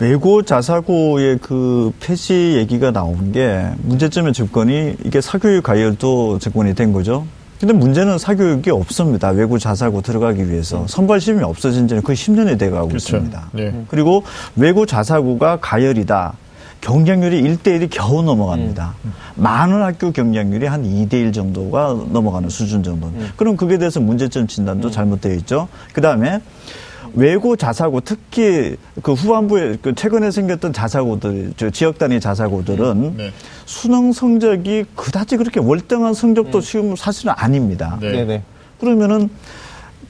[0.00, 7.26] 외고 자사고의 그 폐지 얘기가 나온 게 문제점의 접근이 이게 사교육 가열도 접근이 된 거죠.
[7.58, 9.30] 근데 문제는 사교육이 없습니다.
[9.30, 10.82] 외고 자사고 들어가기 위해서.
[10.82, 10.86] 음.
[10.86, 13.16] 선발 시험이 없어진 지는 거의 10년이 돼 가고 그렇죠.
[13.16, 13.50] 있습니다.
[13.52, 13.84] 네.
[13.88, 14.22] 그리고
[14.54, 16.34] 외고 자사고가 가열이다.
[16.80, 18.94] 경쟁률이 1대1이 겨우 넘어갑니다.
[19.04, 19.12] 음.
[19.34, 23.08] 많은 학교 경쟁률이 한 2대1 정도가 넘어가는 수준 정도.
[23.08, 23.28] 음.
[23.34, 24.92] 그럼 그게 대해서 문제점 진단도 음.
[24.92, 25.66] 잘못되어 있죠.
[25.92, 26.40] 그 다음에
[27.14, 33.32] 외고 자사고 특히 그 후반부에 그 최근에 생겼던 자사고들 저 지역 단위 자사고들은 음, 네.
[33.66, 36.62] 수능 성적이 그다지 그렇게 월등한 성적도 음.
[36.62, 37.98] 지금 사실은 아닙니다.
[38.00, 38.24] 네.
[38.24, 38.42] 네
[38.80, 39.30] 그러면은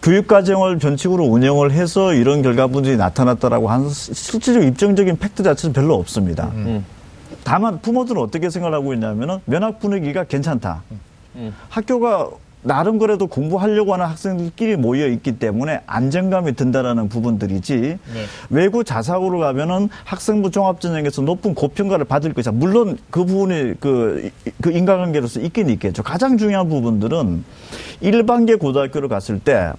[0.02, 6.50] 교육과정을 변칙으로 운영을 해서 이런 결과분들이 나타났다라고 하는 실질적 입증적인 팩트 자체는 별로 없습니다.
[6.54, 6.64] 음.
[6.66, 6.84] 음.
[7.44, 10.82] 다만 부모들은 어떻게 생각하고 있냐면은 면학 분위기가 괜찮다.
[11.36, 11.54] 음.
[11.68, 12.28] 학교가
[12.62, 17.98] 나름 그래도 공부하려고 하는 학생들끼리 모여 있기 때문에 안정감이 든다라는 부분들이지 네.
[18.50, 22.52] 외고 자사고로 가면은 학생부 종합전형에서 높은 고평가를 받을 것이다.
[22.52, 24.30] 물론 그 부분이 그,
[24.60, 26.02] 그 인간관계로서 있긴 있겠죠.
[26.02, 27.44] 가장 중요한 부분들은
[28.00, 29.72] 일반계 고등학교를 갔을 때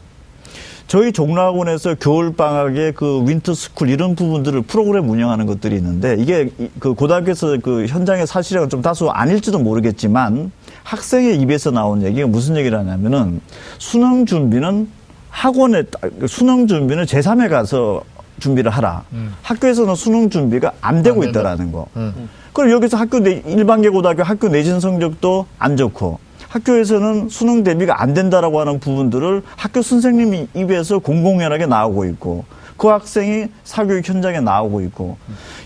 [0.88, 6.50] 저희 종로학원에서 겨울방학에 그 winter school 이런 부분들을 프로그램 운영하는 것들이 있는데 이게
[6.80, 10.52] 그 고등학교에서 그 현장의 사실이랑 좀 다소 아닐지도 모르겠지만
[10.84, 13.42] 학생의 입에서 나온 얘기가 무슨 얘기를 하냐면은
[13.78, 14.90] 수능 준비는
[15.30, 15.84] 학원에
[16.28, 18.04] 수능 준비는 제3에 가서
[18.40, 19.04] 준비를 하라.
[19.14, 19.36] 음.
[19.44, 21.88] 학교에서는 수능 준비가 안 되고 안 있다라는 거.
[21.98, 22.30] 음.
[22.54, 28.14] 그럼 여기서 학교 내, 일반계 고등학교 학교 내신 성적도 안 좋고 학교에서는 수능 대비가 안
[28.14, 35.18] 된다라고 하는 부분들을 학교 선생님 입에서 공공연하게 나오고 있고 그 학생이 사교육 현장에 나오고 있고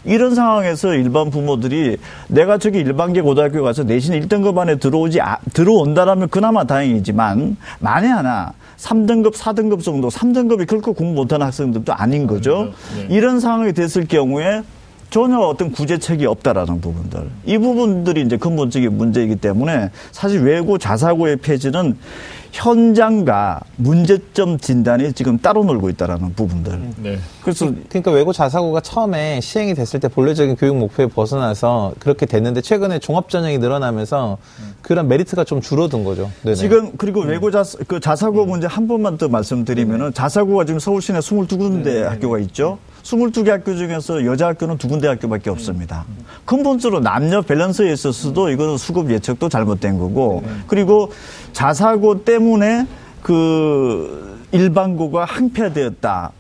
[0.06, 1.98] 이런 상황에서 일반 부모들이
[2.28, 8.54] 내가 저기 일반계 고등학교 가서 내신 1등급 안에 들어오지 아, 들어온다라면 그나마 다행이지만 만에 하나
[8.78, 12.74] 3등급, 4등급 정도, 3등급이 결코 공부 못하는 학생들도 아닌 거죠.
[12.98, 13.16] 네.
[13.16, 14.62] 이런 상황이 됐을 경우에
[15.10, 17.30] 전혀 어떤 구제책이 없다라는 부분들.
[17.46, 21.96] 이 부분들이 이제 근본적인 문제이기 때문에 사실 외고 자사고의 폐지는
[22.54, 26.80] 현장과 문제점 진단이 지금 따로 놀고 있다라는 부분들.
[26.98, 27.18] 네.
[27.42, 33.00] 그래서 그러니까 외고 자사고가 처음에 시행이 됐을 때 본래적인 교육 목표에 벗어나서 그렇게 됐는데 최근에
[33.00, 34.38] 종합 전형이 늘어나면서
[34.84, 36.30] 그런 메리트가 좀 줄어든 거죠.
[36.44, 36.56] 네네.
[36.56, 37.30] 지금 그리고 음.
[37.30, 42.04] 외고 자사, 그 자사고 문제 한 번만 더 말씀드리면은 자사고가 지금 서울 시내 22군데 네네.
[42.04, 42.78] 학교가 있죠.
[43.04, 46.06] 22개 학교 중에서 여자 학교는 두 군데 학교밖에 없습니다.
[46.46, 51.12] 근본적으로 남녀 밸런스에 있어서도 이거는 수급 예측도 잘못된 거고 그리고
[51.52, 52.88] 자사고 때문에
[53.22, 56.32] 그 일반고가 항폐되었다.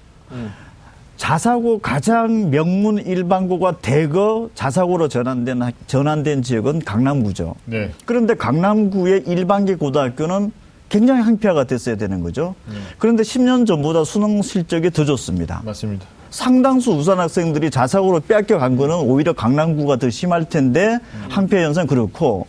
[1.18, 7.56] 자사고 가장 명문 일반고가 대거 자사고로 전환된 전환된 지역은 강남구죠.
[7.66, 7.92] 네.
[8.06, 10.52] 그런데 강남구의 일반계 고등학교는
[10.90, 12.56] 굉장히 항폐화가 됐어야 되는 거죠.
[12.68, 12.76] 네.
[13.00, 15.62] 그런데 10년 전보다 수능 실적이 더 좋습니다.
[15.64, 16.06] 맞습니다.
[16.34, 21.26] 상당수 우산 학생들이 자사고로 빼앗겨간 거는 오히려 강남구가 더 심할 텐데 음.
[21.30, 22.48] 한편 현상 그렇고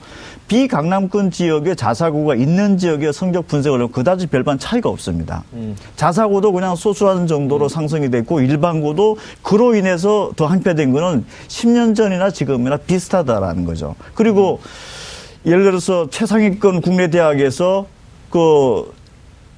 [0.48, 5.44] 비강남권 지역에 자사고가 있는 지역의 성적 분석을 하면 그다지 별반 차이가 없습니다.
[5.52, 5.76] 음.
[5.96, 7.68] 자사고도 그냥 소수한 정도로 음.
[7.68, 13.96] 상승이 됐고 일반고도 그로 인해서 더 한패된 거는 10년 전이나 지금이나 비슷하다라는 거죠.
[14.14, 14.60] 그리고
[15.44, 15.50] 음.
[15.50, 17.86] 예를 들어서 최상위권 국내 대학에서
[18.30, 18.90] 그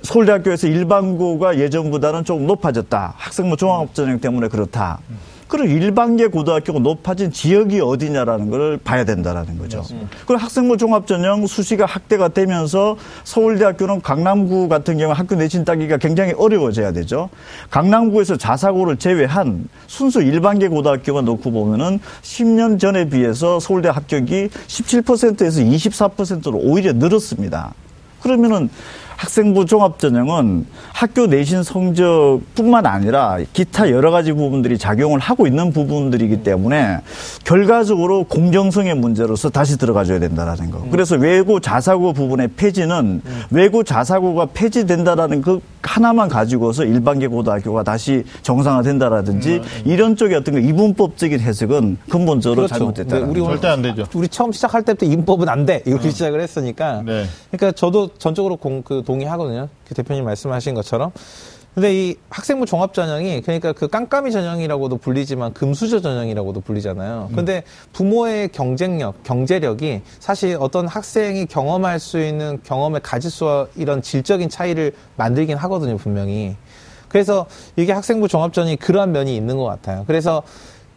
[0.03, 3.15] 서울대학교에서 일반고가 예전보다는 조금 높아졌다.
[3.17, 5.01] 학생부 종합전형 때문에 그렇다.
[5.49, 9.85] 그리고 일반계 고등학교가 높아진 지역이 어디냐라는 걸 봐야 된다라는 거죠.
[10.27, 16.93] 그리고 학생부 종합전형 수시가 확대가 되면서 서울대학교는 강남구 같은 경우 학교 내신 따기가 굉장히 어려워져야
[16.93, 17.29] 되죠.
[17.71, 26.59] 강남구에서 자사고를 제외한 순수 일반계 고등학교만 놓고 보면은 10년 전에 비해서 서울대 합격이 17%에서 24%로
[26.59, 27.73] 오히려 늘었습니다.
[28.21, 28.69] 그러면은
[29.17, 36.99] 학생부 종합전형은 학교 내신 성적뿐만 아니라 기타 여러 가지 부분들이 작용을 하고 있는 부분들이기 때문에
[37.45, 40.87] 결과적으로 공정성의 문제로서 다시 들어가줘야 된다라는 거.
[40.91, 49.63] 그래서 외고 자사고 부분의 폐지는 외고 자사고가 폐지된다라는 그 하나만 가지고서 일반계 고등학교가 다시 정상화된다라든지
[49.85, 52.75] 이런 쪽의 어떤 그 이분법적인 해석은 근본적으로 그렇죠.
[52.75, 53.19] 잘못됐다.
[53.19, 54.07] 네, 우리 절대 안 되죠.
[54.15, 55.83] 우리 처음 시작할 때부터 인법은 안 돼.
[55.87, 57.03] 이렇게 시작을 했으니까.
[57.05, 57.27] 네.
[57.51, 59.69] 그러니까 저도 전적으로 공, 그 동의하거든요.
[59.89, 61.13] 그 대표님 말씀하신 것처럼.
[61.77, 67.29] 근데 이 학생부 종합 전형이 그러니까 그 깜깜이 전형이라고도 불리지만 금수저 전형이라고도 불리잖아요.
[67.35, 74.93] 근데 부모의 경쟁력, 경제력이 사실 어떤 학생이 경험할 수 있는 경험의 가지수와 이런 질적인 차이를
[75.17, 76.57] 만들긴 하거든요, 분명히.
[77.11, 77.45] 그래서
[77.77, 80.05] 이게 학생부 종합전이 그러한 면이 있는 것 같아요.
[80.07, 80.43] 그래서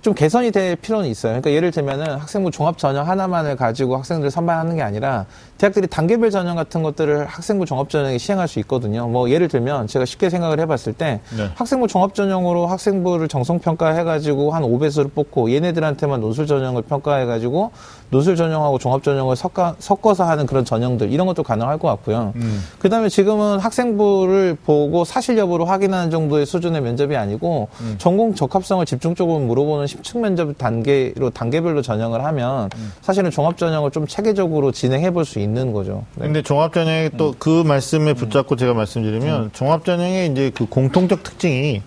[0.01, 1.33] 좀 개선이 될 필요는 있어요.
[1.33, 5.25] 그러니까 예를 들면은 학생부 종합 전형 하나만을 가지고 학생들을 선발하는 게 아니라
[5.59, 9.07] 대학들이 단계별 전형 같은 것들을 학생부 종합 전형에 시행할 수 있거든요.
[9.07, 11.49] 뭐 예를 들면 제가 쉽게 생각을 해봤을 때 네.
[11.55, 17.71] 학생부 종합 전형으로 학생부를 정성 평가해가지고 한 5배수를 뽑고 얘네들한테만 노술 전형을 평가해가지고
[18.09, 22.33] 노술 전형하고 종합 전형을 섞어, 섞어서 하는 그런 전형들 이런 것도 가능할 것 같고요.
[22.37, 22.63] 음.
[22.79, 27.95] 그다음에 지금은 학생부를 보고 사실 여부를 확인하는 정도의 수준의 면접이 아니고 음.
[27.97, 32.93] 전공 적합성을 집중적으로 물어보는 심층 면접 단계로 단계별로 전형을 하면 음.
[33.01, 36.05] 사실은 종합 전형을 좀 체계적으로 진행해 볼 수 있는 거죠.
[36.15, 36.25] 네.
[36.25, 41.81] 근데 종합전형에 또그 말씀에 붙잡고 제가 말씀드리면 종합전형의 이제 그 공통적 특징이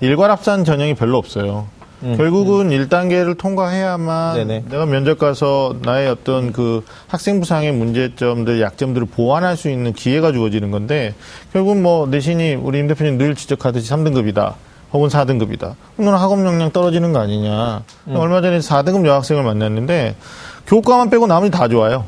[0.00, 1.66] 일괄합산 전형이 별로 없어요.
[2.16, 4.64] 결국은 일 1단계를 통과해야만 네네.
[4.70, 11.14] 내가 면접 가서 나의 어떤 그 학생부상의 문제점들, 약점들을 보완할 수 있는 기회가 주어지는 건데
[11.52, 14.54] 결국 뭐 내신이 우리 임 대표님 늘 지적하듯이 3등급이다.
[14.92, 15.74] 혹은 4등급이다.
[15.96, 17.82] 그럼 너는 학업 역량 떨어지는 거 아니냐.
[18.14, 20.14] 얼마 전에 4등급 여학생을 만났는데
[20.66, 22.04] 교과만 빼고 나머지 다 좋아요.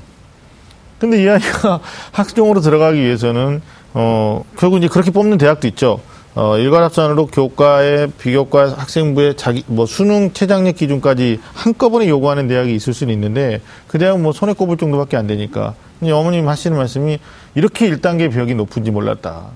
[1.01, 1.81] 근데 이 아이가
[2.13, 3.63] 학종으로 들어가기 위해서는
[3.95, 6.01] 어 결국 이제 그렇게 뽑는 대학도 있죠.
[6.37, 12.95] 어 일괄 합산으로 교과에 비교과 학생부에 자기 뭐 수능 최장력 기준까지 한꺼번에 요구하는 대학이 있을
[12.95, 15.75] 수는 있는데 그 대학은 뭐 손에 꼽을 정도밖에 안 되니까.
[15.99, 17.19] 근데 어머님 하시는 말씀이
[17.55, 19.47] 이렇게 1단계 벽이 높은지 몰랐다.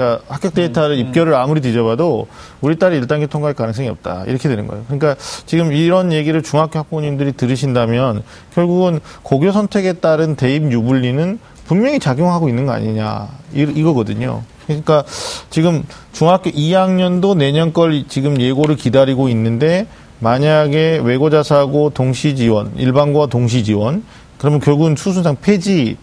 [0.00, 2.26] 그러니까 합격 데이터를 입결을 아무리 뒤져봐도
[2.62, 4.24] 우리 딸이 1단계 통과할 가능성이 없다.
[4.26, 4.82] 이렇게 되는 거예요.
[4.86, 8.22] 그러니까 지금 이런 얘기를 중학교 학부모님들이 들으신다면
[8.54, 13.28] 결국은 고교 선택에 따른 대입 유불리는 분명히 작용하고 있는 거 아니냐.
[13.52, 14.42] 이, 이거거든요.
[14.66, 15.04] 그러니까
[15.50, 19.86] 지금 중학교 2학년도 내년 걸 지금 예고를 기다리고 있는데
[20.20, 24.04] 만약에 외고자사고 동시 지원, 일반고와 동시 지원,
[24.38, 25.96] 그러면 결국은 수순상 폐지를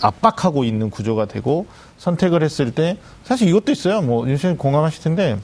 [0.00, 1.66] 압박하고 있는 구조가 되고
[1.98, 4.00] 선택을 했을 때 사실 이것도 있어요.
[4.02, 5.38] 뭐 윤수님 공감하실 텐데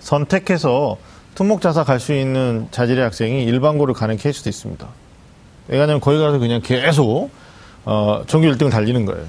[0.00, 0.96] 선택해서
[1.34, 4.86] 특목자사 갈 수 있는 자질의 학생이 일반고를 가는 케이스도 있습니다.
[5.68, 7.30] 왜냐하면 거기 가서 그냥 계속
[7.84, 9.24] 어, 전교 1등을 달리는 거예요.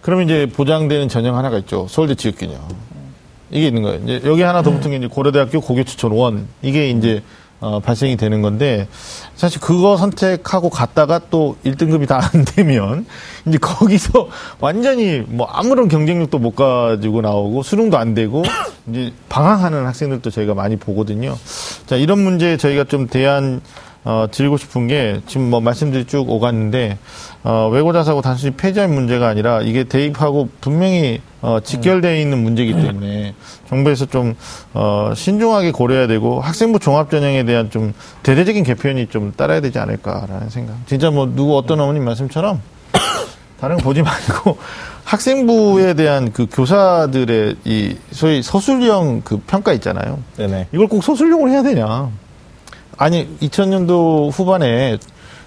[0.00, 1.86] 그러면 이제 보장되는 전형 하나가 있죠.
[1.88, 2.60] 서울대 지역균형.
[3.50, 4.00] 이게 있는 거예요.
[4.04, 6.46] 이제 여기 하나 더 붙은 게 이제 고려대학교 고교추천 원.
[6.62, 7.22] 이게 이제
[7.60, 8.86] 어, 발생이 되는 건데
[9.34, 13.06] 사실 그거 선택하고 갔다가 또 1등급이 다 안 되면
[13.46, 14.28] 이제 거기서
[14.60, 18.42] 완전히 뭐 아무런 경쟁력도 못 가지고 나오고 수능도 안 되고
[18.88, 21.36] 이제 방황하는 학생들도 저희가 많이 보거든요.
[21.86, 23.60] 자, 이런 문제에 저희가 좀 대안
[24.08, 26.96] 어, 드리고 싶은 게 지금 뭐 말씀들이 쭉 오갔는데
[27.44, 33.34] 어, 외고자사고 단순히 폐지할 문제가 아니라 이게 대입하고 분명히 어, 직결되어 있는 문제이기 때문에
[33.68, 34.34] 정부에서 좀
[34.72, 37.92] 어, 신중하게 고려해야 되고 학생부 종합전형에 대한 좀
[38.22, 40.74] 대대적인 개편이 좀 따라야 되지 않을까라는 생각.
[40.86, 42.62] 진짜 뭐 누구 어떤 어머님 말씀처럼
[43.60, 44.56] 다른 거 보지 말고
[45.04, 50.18] 학생부에 대한 그 교사들의 이 소위 서술형 그 평가 있잖아요.
[50.38, 50.68] 네네.
[50.72, 52.08] 이걸 꼭 서술형으로 해야 되냐?
[52.98, 54.98] 아니 2000년도 후반에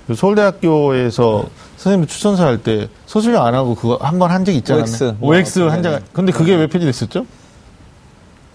[0.08, 1.46] 그 서울대학교에서
[1.78, 4.84] 선생님 추천서 할때 서술형 안 하고 그거 한 번 한 적 있잖아요.
[4.84, 5.16] OX.
[5.22, 5.92] OX 뭐, 한 장.
[5.94, 6.06] 네네.
[6.14, 7.26] 근데 그게 왜 폐지됐었죠?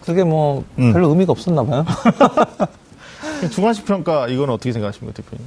[0.05, 0.93] 그게 뭐 음.
[0.93, 1.85] 별로 의미가 없었나 봐요.
[3.51, 5.45] 주관식 평가 이건 어떻게 생각하십니까, 대표님?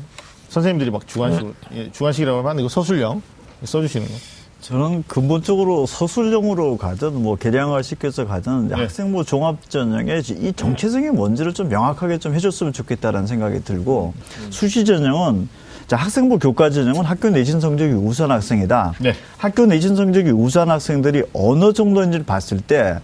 [0.50, 3.22] 선생님들이 막 주관식으로 예, 주관식이라고 하면 이거 서술형
[3.64, 4.14] 써주시는 거.
[4.62, 8.76] 저는 근본적으로 서술형으로 가든 뭐 개량화 시켜서 가든 네.
[8.76, 14.14] 학생부 종합 전형에 이 정체성이 뭔지를 좀 명확하게 좀 해줬으면 좋겠다라는 생각이 들고
[14.49, 15.47] 수시 전형은
[15.88, 18.93] 자, 학생부 교과 전형은 학교 내신 성적이 우수한 학생이다.
[18.99, 19.16] 네.
[19.38, 22.99] 학교 내신 성적이 우수한 학생들이 어느 정도인지를 봤을 때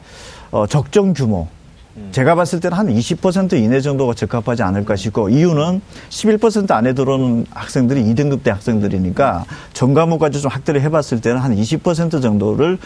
[0.51, 1.47] 어, 적정 규모,
[2.11, 8.03] 제가 봤을 때는 한 20% 이내 정도가 적합하지 않을까 싶고 이유는 11% 안에 들어오는 학생들이
[8.03, 12.77] 2등급 대 학생들이니까 전 과목까지 좀 학대를 해봤을 때는 한 20% 정도를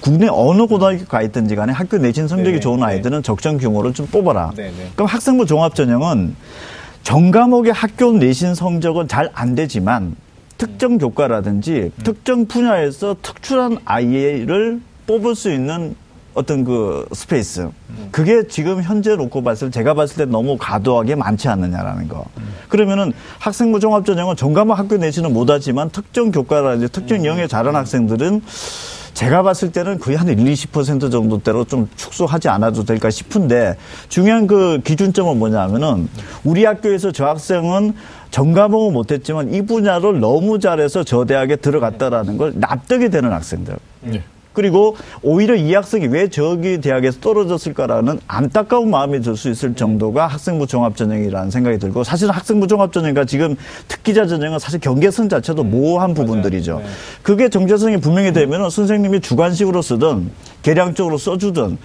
[0.00, 2.60] 국내 어느 고등학교 가 있든지 간에 학교 내신 성적이 네네.
[2.60, 4.52] 좋은 아이들은 적정 규모를 좀 뽑아라.
[4.54, 4.92] 네네.
[4.94, 6.36] 그럼 학생부 종합전형은
[7.02, 10.14] 전 과목의 학교 내신 성적은 잘 안 되지만
[10.58, 12.02] 특정 교과라든지 음.
[12.04, 15.96] 특정 분야에서 특출한 아이를 뽑을 수 있는
[16.34, 17.68] 어떤 그 space.
[18.10, 22.24] 그게 지금 현재 놓고 봤을 때 제가 봤을 때 너무 과도하게 많지 않느냐라는 거.
[22.68, 28.42] 그러면은 학생부 종합전형은 전과목 학교 내신은 못하지만 특정 교과라든지 특정 영역에 잘하는 학생들은
[29.14, 33.76] 제가 봤을 때는 거의 한 1, 20% 정도대로 좀 축소하지 않아도 될까 싶은데
[34.08, 36.08] 중요한 그 기준점은 뭐냐면은
[36.42, 37.94] 우리 학교에서 저 학생은
[38.32, 43.76] 전과목은 못했지만 이 분야를 너무 잘해서 저 대학에 들어갔다라는 걸 납득이 되는 학생들.
[44.00, 44.20] 네.
[44.54, 50.68] 그리고 오히려 이 학생이 왜 저기 대학에서 떨어졌을까라는 안타까운 마음이 들 수 있을 정도가 학생부
[50.68, 53.56] 종합전형이라는 생각이 들고 사실은 학생부 종합전형과 지금
[53.88, 56.78] 특기자 전형은 사실 경계선 자체도 모호한 부분들이죠.
[56.78, 56.84] 네.
[57.22, 60.30] 그게 정체성이 분명히 되면 선생님이 주관식으로 쓰든
[60.62, 61.78] 계량적으로 써주든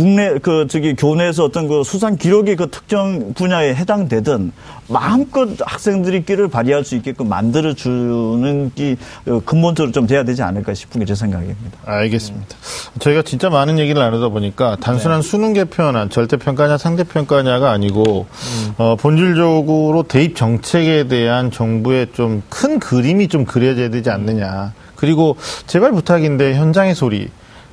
[0.00, 4.50] 국내 그 저기 교내에서 어떤 그 수상 기록이 그 특정 분야에 해당되든
[4.88, 8.96] 마음껏 학생들이 끼를 발휘할 수 있게끔 만들어 주는 게
[9.28, 11.78] 어, 근본적으로 좀 돼야 되지 않을까 싶은 게 제 생각입니다.
[11.84, 12.56] 알겠습니다.
[13.00, 15.28] 저희가 진짜 많은 얘기를 나누다 보니까 단순한 네.
[15.28, 18.74] 수능 개편안 절대 평가냐 상대 평가냐가 아니고 음.
[18.78, 24.72] 어, 본질적으로 대입 정책에 대한 정부의 좀 큰 그림이 좀 그려져야 되지 않느냐.
[24.96, 25.36] 그리고
[25.66, 27.28] 제발 부탁인데 현장의 소리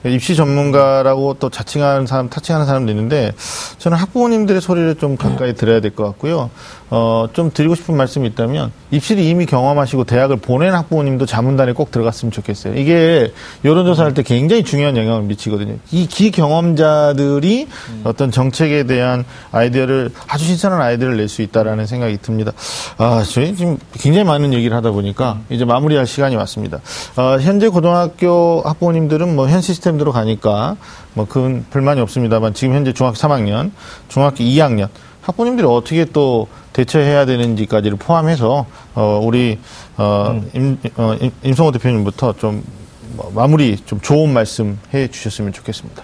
[0.05, 3.33] 입시 전문가라고 또 자칭하는 사람, 타칭하는 사람도 있는데
[3.77, 6.49] 저는 학부모님들의 소리를 좀 가까이 들어야 될 것 같고요.
[6.89, 12.31] 어, 좀 드리고 싶은 말씀이 있다면 입시를 이미 경험하시고 대학을 보낸 학부모님도 자문단에 꼭 들어갔으면
[12.31, 12.75] 좋겠어요.
[12.75, 13.33] 이게
[13.65, 15.75] 여론조사할 때 굉장히 중요한 영향을 미치거든요.
[15.91, 18.01] 이 기경험자들이 음.
[18.05, 22.53] 어떤 정책에 대한 아이디어를 아주 신선한 아이디어를 낼 수 있다라는 생각이 듭니다.
[22.97, 26.79] 아, 저희 지금 굉장히 많은 얘기를 하다 보니까 이제 마무리할 시간이 왔습니다.
[27.17, 30.77] 어, 현재 고등학교 학부모님들은 뭐 현 시스템대로 가니까
[31.13, 33.71] 뭐 그건 불만이 없습니다만 지금 현재 중학교 3학년,
[34.07, 34.87] 중학교 2학년
[35.27, 38.65] 학부모님들이 어떻게 또 대처해야 되는지까지를 포함해서
[38.95, 39.59] 어 우리
[39.97, 46.03] 어, 임, 어 임성호 대표님부터 좀뭐 마무리 좀 좋은 말씀 해 주셨으면 좋겠습니다.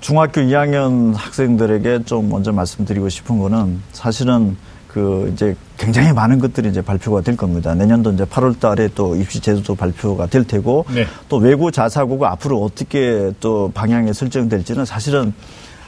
[0.00, 6.80] 중학교 2학년 학생들에게 좀 먼저 말씀드리고 싶은 거는 사실은 그 이제 굉장히 많은 것들이 이제
[6.80, 7.74] 발표가 될 겁니다.
[7.74, 11.06] 내년도 이제 8월 달에 또 입시 제도도 발표가 될 테고 네.
[11.28, 15.34] 또 외고 자사고가 앞으로 어떻게 또 방향에 설정될지는 사실은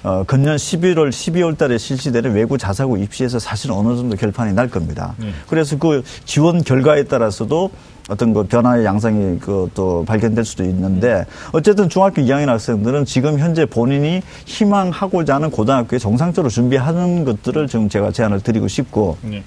[0.03, 5.15] 어, 금년 11월, 12월 달에 실시되는 외부 자사고 입시에서 사실 어느 정도 결판이 날 겁니다.
[5.19, 5.31] 네.
[5.49, 7.71] 그래서 그 지원 결과에 따라서도
[8.09, 13.67] 어떤 그 변화의 양상이 그 또 발견될 수도 있는데 어쨌든 중학교 2학년 학생들은 지금 현재
[13.67, 19.43] 본인이 희망하고자 하는 고등학교에 정상적으로 준비하는 것들을 지금 제가 제안을 드리고 싶고 네.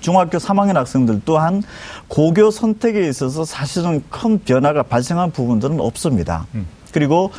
[0.00, 1.62] 중학교 3학년 학생들 또한
[2.08, 6.46] 고교 선택에 있어서 사실은 큰 변화가 발생한 부분들은 없습니다.
[6.54, 6.66] 음.
[6.92, 7.30] 그리고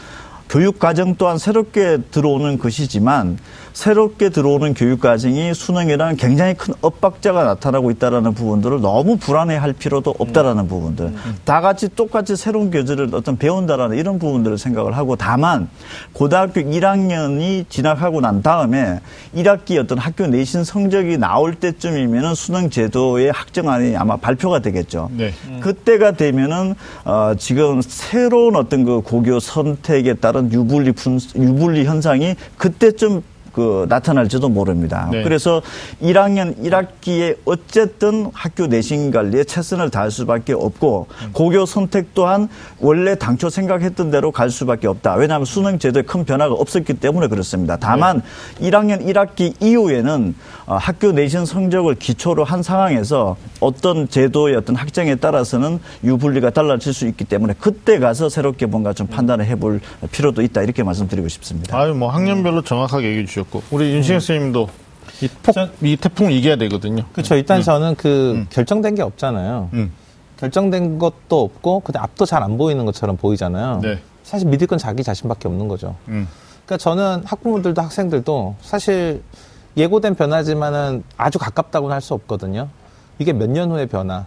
[0.49, 3.37] 교육 과정 또한 새롭게 들어오는 것이지만
[3.77, 10.63] 새롭게 들어오는 교육 과정이 수능이랑 굉장히 큰 엇박자가 나타나고 있다라는 부분들을 너무 불안해할 필요도 없다라는
[10.63, 10.67] 음.
[10.67, 11.05] 부분들.
[11.05, 11.35] 음.
[11.45, 15.69] 다 같이 똑같이 새로운 교재를 어떤 배운다라는 이런 부분들을 생각을 하고 다만
[16.11, 18.99] 고등학교 1학년이 진학하고 난 다음에
[19.35, 25.11] 1학기 어떤 학교 내신 성적이 나올 때쯤이면은 수능 제도의 학정안이 아마 발표가 되겠죠.
[25.11, 25.31] 네.
[25.49, 25.59] 음.
[25.61, 26.73] 그때가 되면은
[27.05, 33.21] 어 지금 새로운 어떤 그 고교 선택에 따른 유불리 분 유불리 현상이 그때쯤
[33.57, 35.09] 그 나타날지도 모릅니다.
[35.11, 35.23] 네.
[35.23, 35.63] 그래서
[35.99, 41.29] 1학년 1학기에 어쨌든 학교 내신 관리에 최선을 다할 수밖에 없고 음.
[41.33, 42.49] 고교 선택 또한
[42.79, 45.15] 원래 당초 생각했던 대로 갈 수밖에 없다.
[45.15, 47.77] 왜냐하면 수능 제도에 큰 변화가 없었기 때문에 그렇습니다.
[47.77, 48.21] 다만
[48.59, 48.69] 네.
[48.69, 50.35] 1학년 1학기 이후에는
[50.67, 57.07] 어, 학교 내신 성적을 기초로 한 상황에서 어떤 제도의 어떤 학정에 따라서는 유불리가 달라질 수
[57.07, 59.79] 있기 때문에 그때 가서 새롭게 뭔가 좀 판단을 해볼
[60.11, 61.75] 필요도 있다 이렇게 말씀드리고 싶습니다.
[61.75, 63.46] 아유 뭐 학년별로 정확하게 얘기해 주셨고.
[63.47, 64.69] 있고 우리 윤신영 선생님도
[65.21, 67.03] 이, 폭, 이 태풍을 이겨야 되거든요.
[67.13, 67.35] 그렇죠.
[67.35, 67.63] 일단 음.
[67.63, 68.47] 저는 그 음.
[68.49, 69.69] 결정된 게 없잖아요.
[69.73, 69.91] 음.
[70.39, 73.79] 결정된 것도 없고 근데 앞도 잘 안 보이는 것처럼 보이잖아요.
[73.81, 73.99] 네.
[74.23, 75.95] 사실 믿을 건 자기 자신밖에 없는 거죠.
[76.09, 76.27] 음.
[76.65, 79.23] 그러니까 저는 학부모들도 학생들도 사실
[79.77, 82.67] 예고된 변화지만은 아주 가깝다고는 할 수 없거든요.
[83.19, 84.25] 이게 몇 년 후의 변화.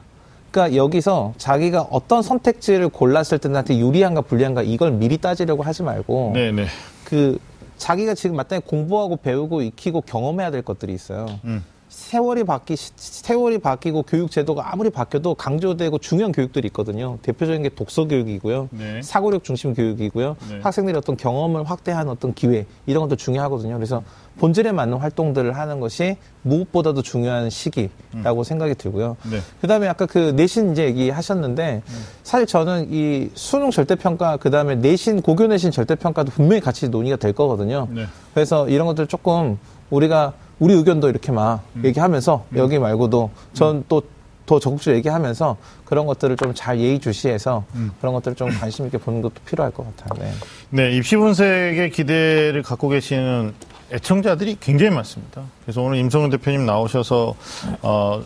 [0.51, 6.33] 그러니까 여기서 자기가 어떤 선택지를 골랐을 때 나한테 유리한가 불리한가 이걸 미리 따지려고 하지 말고
[6.35, 6.67] 네네.
[7.05, 7.39] 그
[7.81, 11.27] 자기가 지금 마땅히 공부하고 배우고 익히고 경험해야 될 것들이 있어요.
[11.45, 11.65] 음.
[11.89, 17.19] 세월이 바뀌 세월이 바뀌고 교육 제도가 아무리 바뀌어도 강조되고 중요한 교육들이 있거든요.
[17.23, 18.69] 대표적인 게 독서 교육이고요.
[18.71, 19.03] 네.
[19.03, 20.37] 사고력 중심 교육이고요.
[20.51, 20.61] 네.
[20.61, 23.75] 학생들이 어떤 경험을 확대하는 어떤 기회 이런 것도 중요하거든요.
[23.75, 24.05] 그래서
[24.41, 28.45] 본질에 맞는 활동들을 하는 것이 무엇보다도 중요한 시기라고 음.
[28.45, 29.19] 생각이 들고요.
[29.31, 29.41] 네.
[29.61, 32.05] 그다음에 아까 그 내신 이제 얘기하셨는데 음.
[32.23, 37.17] 사실 저는 이 수능 절대 평가 그다음에 내신 고교 내신 절대 평가도 분명히 같이 논의가
[37.17, 37.87] 될 거거든요.
[37.91, 38.07] 네.
[38.33, 39.59] 그래서 이런 것들 조금
[39.91, 41.85] 우리가 우리 의견도 이렇게 막 음.
[41.85, 42.59] 얘기하면서 음.
[42.59, 44.03] 여기 말고도 전또
[44.47, 47.91] 더 적극적으로 얘기하면서 그런 것들을 좀 잘 예의주시해서 음.
[48.01, 50.19] 그런 것들을 좀 관심 있게 보는 것도 필요할 것 같아요.
[50.25, 50.33] 네.
[50.71, 53.53] 네, 입시 분석의 기대를 갖고 계시는
[53.93, 55.43] 애청자들이 굉장히 많습니다.
[55.65, 57.35] 그래서 오늘 임성훈 대표님 나오셔서
[57.83, 58.23] 어,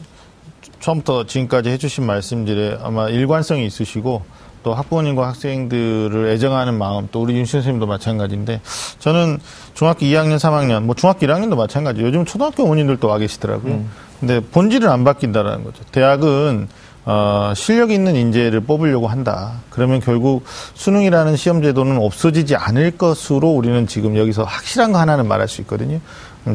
[0.81, 4.23] 처음부터 지금까지 해주신 말씀들에 아마 일관성이 있으시고
[4.63, 8.61] 또 학부모님과 학생들을 애정하는 마음 또 우리 윤 선생님도 마찬가지인데
[8.99, 9.39] 저는
[9.75, 13.73] 중학교 2학년 3학년 뭐 중학교 1학년도 마찬가지 요즘 초등학교 어머님들도 와 계시더라고요.
[13.73, 13.91] 음.
[14.21, 15.85] 근데 본질은 안 바뀐다라는 거죠.
[15.93, 16.69] 대학은
[17.07, 19.61] 어, 실력 있는 인재를 뽑으려고 한다.
[19.71, 20.45] 그러면 결국
[20.75, 26.01] 수능이라는 시험 제도는 없어지지 않을 것으로 우리는 지금 여기서 확실한 거 하나는 말할 수 있거든요.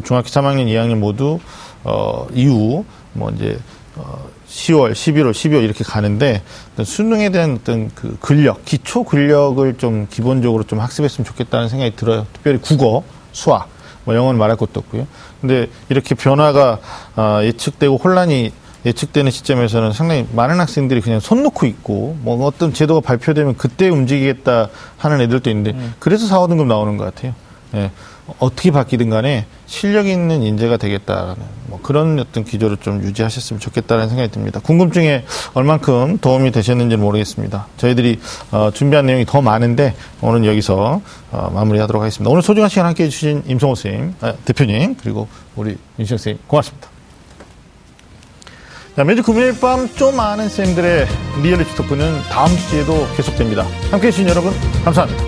[0.04, 1.40] 중학교 3학년, 2학년 모두
[1.84, 2.84] 어, 이후
[3.14, 3.60] 뭐 이제
[3.96, 6.42] 어, 10월, 11월, 12월 이렇게 가는데
[6.84, 12.26] 수능에 대한 어떤 그 근력, 기초 근력을 좀 기본적으로 좀 학습했으면 좋겠다는 생각이 들어요.
[12.34, 13.70] 특별히 국어, 수학,
[14.06, 15.06] 뭐 영어는 말할 것도 없고요.
[15.42, 16.80] 근데 이렇게 변화가
[17.16, 18.52] 어, 예측되고 혼란이
[18.86, 24.70] 예측되는 시점에서는 상당히 많은 학생들이 그냥 손 놓고 있고 뭐 어떤 제도가 발표되면 그때 움직이겠다
[24.98, 25.94] 하는 애들도 있는데 음.
[26.00, 27.34] 그래서 4, 5등급 나오는 것 같아요.
[27.76, 27.92] 예.
[28.38, 31.36] 어떻게 바뀌든 간에 실력 있는 인재가 되겠다라는
[31.68, 34.60] 뭐 그런 어떤 기조를 좀 유지하셨으면 좋겠다는 생각이 듭니다.
[34.60, 37.68] 궁금증에 얼만큼 도움이 되셨는지는 모르겠습니다.
[37.78, 38.20] 저희들이
[38.52, 41.02] 어, 준비한 내용이 더 많은데 오늘 여기서
[41.32, 42.30] 어, 마무리하도록 하겠습니다.
[42.30, 46.99] 오늘 소중한 시간 함께해 주신 임성호 선생님, 아, 대표님 그리고 우리 윤시영 선생님 고맙습니다.
[49.00, 51.08] 자, 매주 금요일 밤좀 아는 쌤들의
[51.42, 53.64] 리얼리티 토크는 다음 주에도 계속됩니다.
[53.92, 54.52] 함께 해주신 여러분,
[54.84, 55.24] 감사합니다.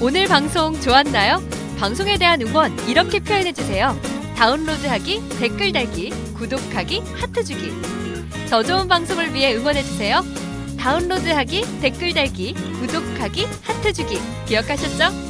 [0.00, 1.42] 오늘 방송 좋았나요?
[1.80, 4.00] 방송에 대한 응원 이렇게 표현해주세요.
[4.36, 7.72] 다운로드하기, 댓글 달기, 구독하기, 하트 주기.
[8.48, 10.20] 더 좋은 방송을 위해 응원해주세요.
[10.78, 14.20] 다운로드하기, 댓글 달기, 구독하기, 하트 주기.
[14.46, 15.26] 기억하셨죠?